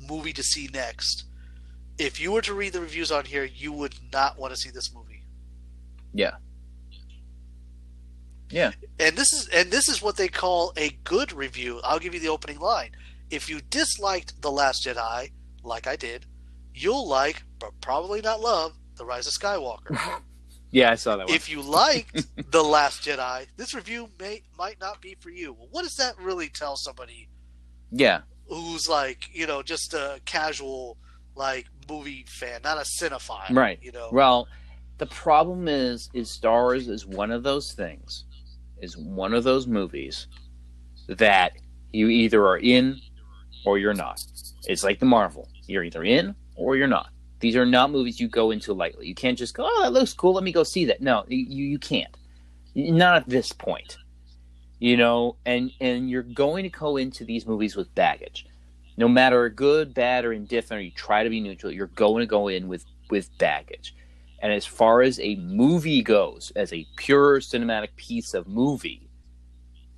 [0.08, 1.26] movie to see next,
[1.98, 4.70] if you were to read the reviews on here, you would not want to see
[4.70, 5.24] this movie.
[6.14, 6.36] yeah,
[8.50, 11.82] yeah, And this is and this is what they call a good review.
[11.84, 12.92] I'll give you the opening line.
[13.30, 15.32] If you disliked The Last Jedi,
[15.64, 16.26] like I did,
[16.74, 20.22] you'll like, but probably not love, The Rise of Skywalker.
[20.72, 21.36] yeah, I saw that one.
[21.36, 25.54] if you liked The Last Jedi, this review may might not be for you.
[25.54, 27.30] Well, what does that really tell somebody
[27.92, 30.98] yeah, who's like, you know, just a casual
[31.36, 33.80] like movie fan, not a cinephile, Right.
[33.82, 34.48] You know, Well,
[34.98, 38.26] the problem is, is Star Wars is one of those things,
[38.82, 40.28] is one of those movies
[41.08, 41.54] that
[41.94, 43.00] you either are in
[43.66, 44.20] or you're not.
[44.66, 45.48] It's like the Marvel.
[45.68, 47.10] You're either in or you're not.
[47.40, 49.08] These are not movies you go into lightly.
[49.08, 50.34] You can't just go, oh, that looks cool.
[50.34, 51.02] Let me go see that.
[51.02, 52.16] No, you you can't.
[52.76, 53.98] Not at this point.
[54.80, 58.48] You know, and and you're going to go into these movies with baggage.
[58.98, 62.28] No matter good, bad, or indifferent, or you try to be neutral, you're going to
[62.28, 63.96] go in with with baggage.
[64.40, 69.10] And as far as a movie goes, as a pure cinematic piece of movie,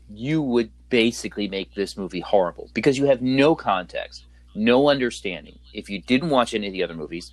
[0.09, 4.25] you would basically make this movie horrible because you have no context,
[4.55, 5.59] no understanding.
[5.73, 7.31] If you didn't watch any of the other movies,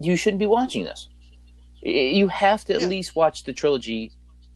[0.00, 1.08] you shouldn't be watching this.
[1.82, 2.86] You have to at Yeah.
[2.88, 4.12] least watch the trilogy,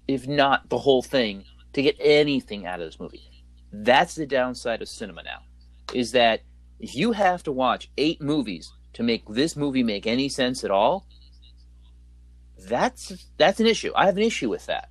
[0.07, 1.45] if not the whole thing,
[1.75, 3.23] to get anything out of this movie.
[3.73, 5.43] That's the downside of cinema now,
[5.93, 6.41] is that
[6.81, 10.71] if you have to watch eight movies to make this movie make any sense at
[10.71, 11.07] all,
[12.67, 13.93] that's that's an issue.
[13.95, 14.89] I have an issue with that.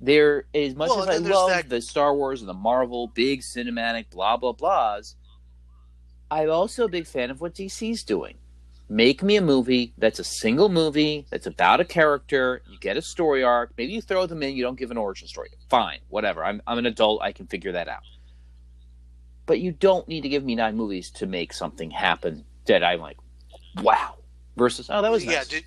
[0.00, 3.40] There, as much Well, as I love that- the Star Wars and the Marvel big
[3.40, 5.14] cinematic blah blah blahs,
[6.30, 8.36] I'm also a big fan of what DC's doing.
[8.90, 12.62] Make me a movie that's a single movie that's about a character.
[12.70, 13.72] You get a story arc.
[13.76, 14.56] Maybe you throw them in.
[14.56, 15.50] You don't give an origin story.
[15.68, 16.42] Fine, whatever.
[16.42, 17.20] I'm I'm an adult.
[17.22, 18.02] I can figure that out.
[19.44, 23.00] But you don't need to give me nine movies to make something happen that I'm
[23.00, 23.18] like,
[23.82, 24.14] wow.
[24.56, 25.36] Versus, oh, that was yeah.
[25.36, 25.48] nice.
[25.48, 25.64] Did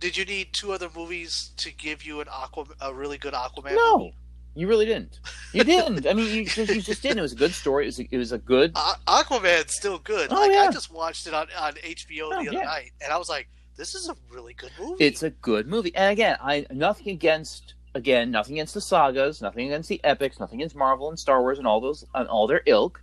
[0.00, 3.74] did you need two other movies to give you an Aqua, a really good Aquaman?
[3.74, 4.14] No, movie?
[4.54, 5.20] You really didn't.
[5.52, 6.06] You didn't.
[6.06, 7.18] I mean, you just, you just didn't.
[7.18, 7.84] It was a good story.
[7.84, 8.72] It was a, it was a good.
[8.76, 10.28] A- Aquaman's still good.
[10.32, 10.66] Oh, like yeah.
[10.68, 12.64] I just watched it on, on HBO Oh, the other yeah.
[12.64, 15.94] night, and I was like, "This is a really good movie." It's a good movie.
[15.94, 20.60] And again, I nothing against again nothing against the sagas, nothing against the epics, nothing
[20.60, 23.02] against Marvel and Star Wars and all those and all their ilk.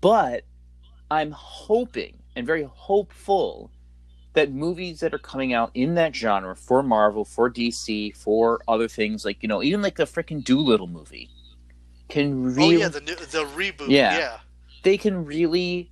[0.00, 0.44] But
[1.10, 3.70] I'm hoping and very hopeful
[4.34, 8.88] that movies that are coming out in that genre for Marvel, for DC, for other
[8.88, 11.30] things like you know, even like the freaking Dolittle movie,
[12.08, 13.88] can oh really yeah, the new, the reboot.
[13.88, 14.18] Yeah.
[14.18, 14.38] yeah.
[14.82, 15.90] they can really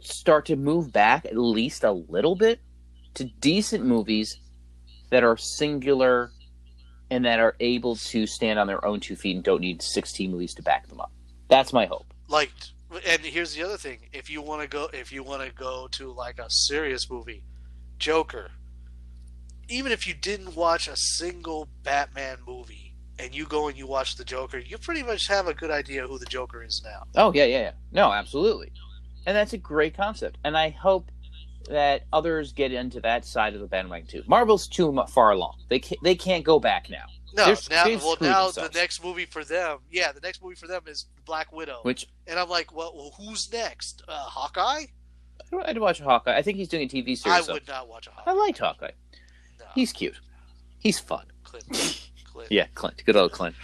[0.00, 2.60] start to move back at least a little bit
[3.14, 4.38] to decent movies
[5.10, 6.30] that are singular
[7.10, 10.30] and that are able to stand on their own two feet and don't need 16
[10.30, 11.12] movies to back them up.
[11.48, 12.06] That's my hope.
[12.28, 12.52] like
[13.06, 15.86] and here's the other thing if you want to go if you want to go
[15.92, 17.42] to like a serious movie
[18.00, 18.50] joker
[19.68, 24.16] even if you didn't watch a single batman movie and you go and you watch
[24.16, 27.32] the joker you pretty much have a good idea who the joker is now Oh,
[27.34, 27.72] yeah, yeah, yeah.
[27.92, 28.72] No, absolutely.
[29.26, 30.38] And that's a great concept.
[30.44, 31.10] And I hope
[31.68, 34.22] that others get into that side of the bandwagon too.
[34.26, 35.56] Marvel's too far along.
[35.68, 37.04] They can't, they can't go back now.
[37.36, 38.56] no They're- now well now themselves.
[38.56, 42.06] the next movie for them yeah the next movie for them is black widow Which
[42.26, 44.86] and i'm like well, well who's next uh, hawkeye
[45.64, 46.36] I'd watch Hawkeye.
[46.36, 47.46] I think he's doing a TV i series.
[47.46, 48.90] so- would not watch a I hawkeye liked Hawkeye.
[49.58, 49.66] no.
[49.74, 50.18] He's cute.
[50.78, 51.26] He's fun.
[51.44, 51.64] clint
[52.24, 53.02] clint Yeah, Clint.
[53.04, 53.54] Good old Clint.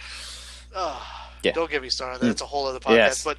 [0.75, 1.53] Ah, Yeah.
[1.53, 3.23] don't get me started That's a whole other podcast Yes.
[3.23, 3.37] but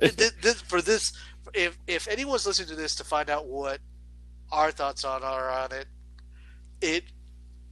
[0.16, 1.12] this, this, for this,
[1.54, 3.80] if if anyone's listening to this to find out what
[4.50, 5.86] our thoughts on are on it,
[6.80, 7.04] it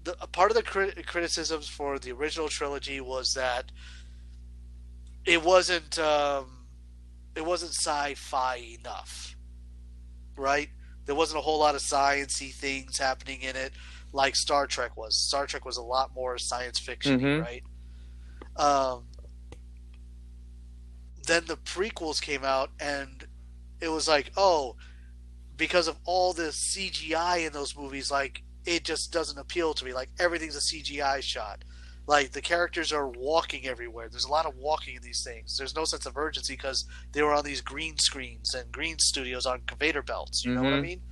[0.04, 3.72] the a part of the crit- criticisms for the original trilogy was that
[5.24, 6.66] it wasn't um,
[7.34, 9.35] it wasn't sci-fi enough,
[10.36, 10.68] right?
[11.04, 13.72] There wasn't a whole lot of sciencey things happening in it,
[14.12, 15.16] like Star Trek was.
[15.16, 17.42] Star Trek was a lot more science fiction, Mhm.
[17.42, 17.62] right?
[18.56, 19.06] Um,
[21.26, 23.26] then the prequels came out, and
[23.80, 24.76] it was like, oh,
[25.56, 29.92] because of all the CGI in those movies, like it just doesn't appeal to me.
[29.92, 31.62] Like everything's a CGI shot.
[32.06, 34.08] Like the characters are walking everywhere.
[34.08, 35.56] There's a lot of walking in these things.
[35.56, 39.44] There's no sense of urgency because they were on these green screens and green studios
[39.44, 40.44] on conveyor belts.
[40.44, 40.82] You know what I Mhm.
[40.82, 41.02] mean?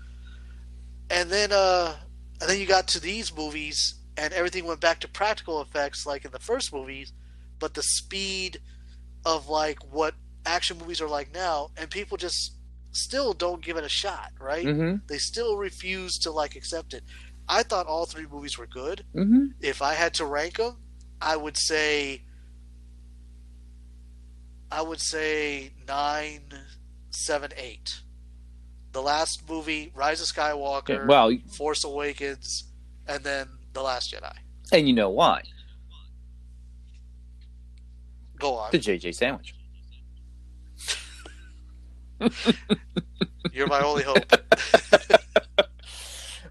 [1.10, 1.96] And then, uh,
[2.40, 6.24] and then you got to these movies, and everything went back to practical effects, like
[6.24, 7.12] in the first movies,
[7.58, 8.60] but the speed
[9.24, 10.14] of like what
[10.46, 12.52] action movies are like now, and people just
[12.92, 14.66] still don't give it a shot, right?
[14.66, 14.96] Mm-hmm.
[15.08, 17.02] They still refuse to like accept it.
[17.48, 19.04] I thought all three movies were good.
[19.14, 19.46] Mm-hmm.
[19.60, 20.76] If I had to rank them,
[21.24, 22.22] I would say
[24.70, 26.42] I would say nine,
[27.10, 28.00] seven, eight.
[28.92, 32.64] The last movie, Rise of Skywalker, Well, Force Awakens,
[33.08, 34.32] and then The Last Jedi.
[34.72, 35.42] and you know why?
[38.38, 38.70] Go on.
[38.72, 39.54] The JJ sandwich.
[43.52, 44.32] You're my only hope.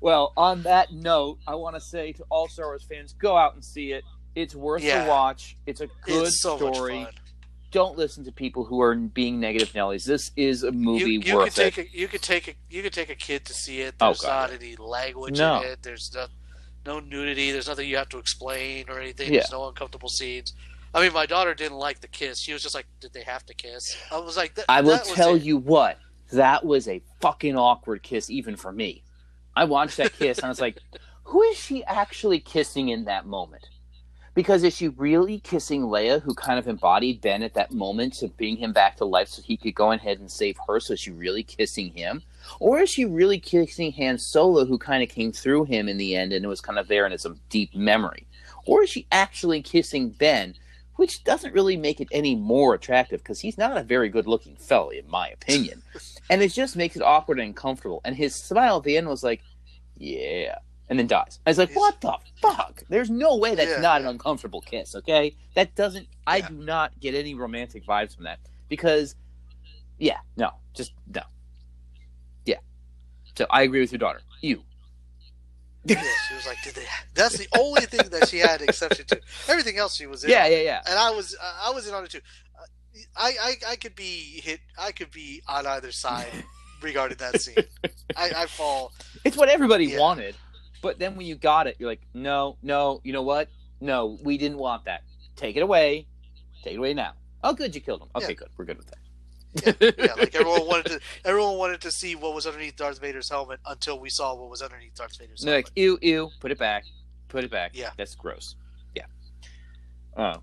[0.01, 3.53] Well, on that note, I want to say to all Star Wars fans, go out
[3.53, 4.03] and see it.
[4.35, 5.03] It's worth Yeah.
[5.03, 5.57] the watch.
[5.65, 7.07] It's a good it's so story.
[7.71, 10.05] Don't listen to people who are being negative Nellies.
[10.05, 11.73] This is a movie You, you worth could it.
[11.73, 13.95] take a you could take a you could take a kid to see it.
[13.99, 15.61] Oh, There's God, not any language No.
[15.61, 15.81] in it.
[15.81, 16.27] There's no,
[16.85, 17.51] no nudity.
[17.51, 19.33] There's nothing you have to explain or anything.
[19.33, 19.39] Yeah.
[19.39, 20.53] There's no uncomfortable scenes.
[20.93, 22.39] I mean, my daughter didn't like the kiss.
[22.39, 25.33] She was just like, "Did they have to kiss?" I was like, I will tell
[25.33, 25.41] it.
[25.41, 25.97] you what,
[26.31, 29.03] that was a fucking awkward kiss, even for me.
[29.55, 30.77] I watched that kiss and I was like,
[31.23, 33.67] who is she actually kissing in that moment?
[34.33, 38.27] Because is she really kissing Leia, who kind of embodied Ben at that moment to
[38.27, 40.79] bring him back to life so he could go ahead and save her?
[40.79, 42.23] So is she really kissing him?
[42.59, 46.15] Or is she really kissing Han Solo, who kind of came through him in the
[46.15, 48.25] end and it was kind of there in some deep memory?
[48.65, 50.55] Or is she actually kissing Ben,
[50.95, 54.55] which doesn't really make it any more attractive because he's not a very good looking
[54.55, 55.81] fellow, in my opinion.
[56.29, 58.01] and it just makes it awkward and uncomfortable.
[58.05, 59.41] And his smile at the end was like,
[59.97, 60.57] yeah.
[60.89, 61.39] And then dies.
[61.45, 62.83] I was like, what the fuck?
[62.89, 65.35] There's no way that's Yeah, not an uncomfortable kiss, okay?
[65.55, 69.15] That doesn't, I do not get any romantic vibes from that because,
[69.97, 71.21] yeah, no, just no.
[72.45, 72.57] Yeah.
[73.37, 74.21] So I agree with your daughter.
[74.41, 74.63] You.
[75.85, 79.19] Yeah, she was like, "Did they?" That's the only thing that she had exception to.
[79.49, 80.29] Everything else she was in.
[80.29, 80.81] Yeah, yeah, yeah.
[80.87, 82.21] and I was I was in on it too.
[82.57, 82.63] Uh,
[83.17, 84.61] I, I I could be hit.
[84.79, 86.31] I could be on either side
[86.81, 87.57] regarding that scene.
[88.15, 88.93] I, I fall.
[89.25, 89.99] It's what everybody Yeah.
[89.99, 90.35] wanted.
[90.83, 93.47] But then when you got it, you're like, no, no, you know what?
[93.81, 95.01] No, we didn't want that.
[95.35, 96.05] Take it away.
[96.63, 97.13] Take it away now.
[97.43, 98.09] Oh, good, you killed him.
[98.15, 98.33] Okay, Yeah.
[98.33, 98.49] good.
[98.57, 98.97] We're good with that.
[99.99, 100.99] Yeah, like everyone wanted to.
[101.25, 104.61] Everyone wanted to see what was underneath Darth Vader's helmet until we saw what was
[104.61, 105.65] underneath Darth Vader's helmet.
[105.65, 106.85] like, ew, ew, put it back.
[107.29, 107.71] Put it back.
[107.73, 107.91] Yeah.
[107.97, 108.55] That's gross.
[108.95, 109.05] Yeah.
[110.17, 110.41] Oh.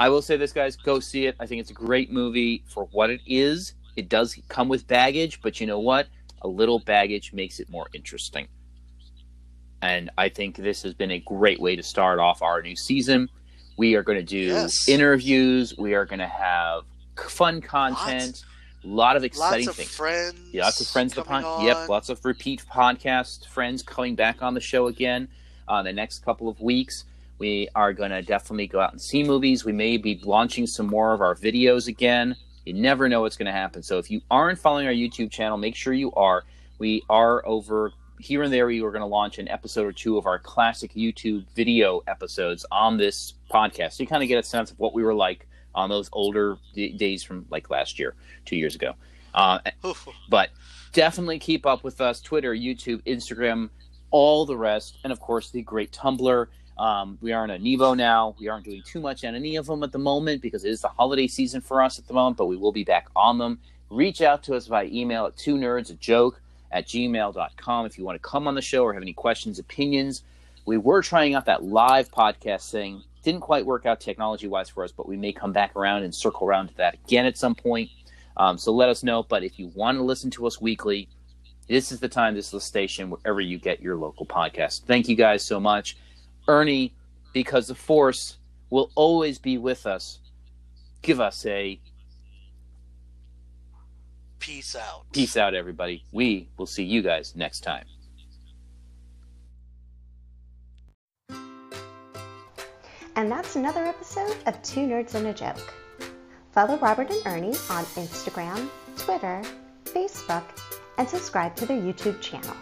[0.00, 0.76] I will say this, guys.
[0.76, 1.36] Go see it.
[1.38, 3.74] I think it's a great movie for what it is.
[3.96, 6.08] It does come with baggage, but you know what?
[6.42, 8.48] A little baggage makes it more interesting.
[9.82, 13.28] And I think this has been a great way to start off our new season.
[13.76, 14.88] We are going to do Yes.
[14.88, 15.76] interviews.
[15.76, 16.84] We are going to have
[17.28, 18.44] fun content.
[18.84, 19.94] A lot of exciting Lots of things.
[19.96, 20.34] friends.
[20.52, 21.12] Yeah, lots of friends.
[21.12, 24.86] of The coming pod- Yep, lots of repeat podcast friends coming back on the show
[24.86, 25.28] again
[25.68, 27.04] uh, the next couple of weeks.
[27.38, 29.64] We are going to definitely go out and see movies.
[29.64, 32.36] We may be launching some more of our videos again.
[32.64, 33.82] You never know what's going to happen.
[33.82, 36.44] So if you aren't following our YouTube channel, make sure you are.
[36.78, 37.92] We are over
[38.22, 38.66] here and there.
[38.66, 42.64] We are going to launch an episode or two of our classic YouTube video episodes
[42.70, 43.94] on this podcast.
[43.94, 46.56] So you kind of get a sense of what we were like on those older
[46.74, 48.94] d- days from like last year, two years ago.
[49.34, 49.58] Uh,
[50.28, 50.50] but
[50.92, 53.70] definitely keep up with us Twitter, YouTube, Instagram,
[54.10, 56.46] all the rest, and of course the great Tumblr.
[56.78, 58.34] Um, we are on a Nevo now.
[58.38, 60.80] We aren't doing too much on any of them at the moment because it is
[60.80, 63.58] the holiday season for us at the moment, but we will be back on them.
[63.90, 66.41] Reach out to us via email at two nerds a joke
[66.72, 70.22] at gmail.com if you want to come on the show or have any questions, opinions.
[70.64, 73.02] We were trying out that live podcast thing.
[73.22, 76.14] Didn't quite work out technology wise for us, but we may come back around and
[76.14, 77.90] circle around to that again at some point.
[78.36, 79.22] Um, so let us know.
[79.22, 81.08] But if you want to listen to us weekly,
[81.68, 84.82] this is the time, this is the station, wherever you get your local podcast.
[84.82, 85.96] Thank you guys so much.
[86.48, 86.92] Ernie,
[87.32, 88.38] because the Force
[88.70, 90.18] will always be with us,
[91.02, 91.78] give us a
[94.42, 95.04] Peace out.
[95.12, 96.04] peace out, everybody.
[96.10, 97.84] We will see you guys next time.
[103.14, 105.72] And that's another episode of Two Nerds and a Joke.
[106.50, 109.42] Follow Robert and Ernie on Instagram, Twitter,
[109.84, 110.44] Facebook,
[110.98, 112.56] and subscribe to their YouTube channel.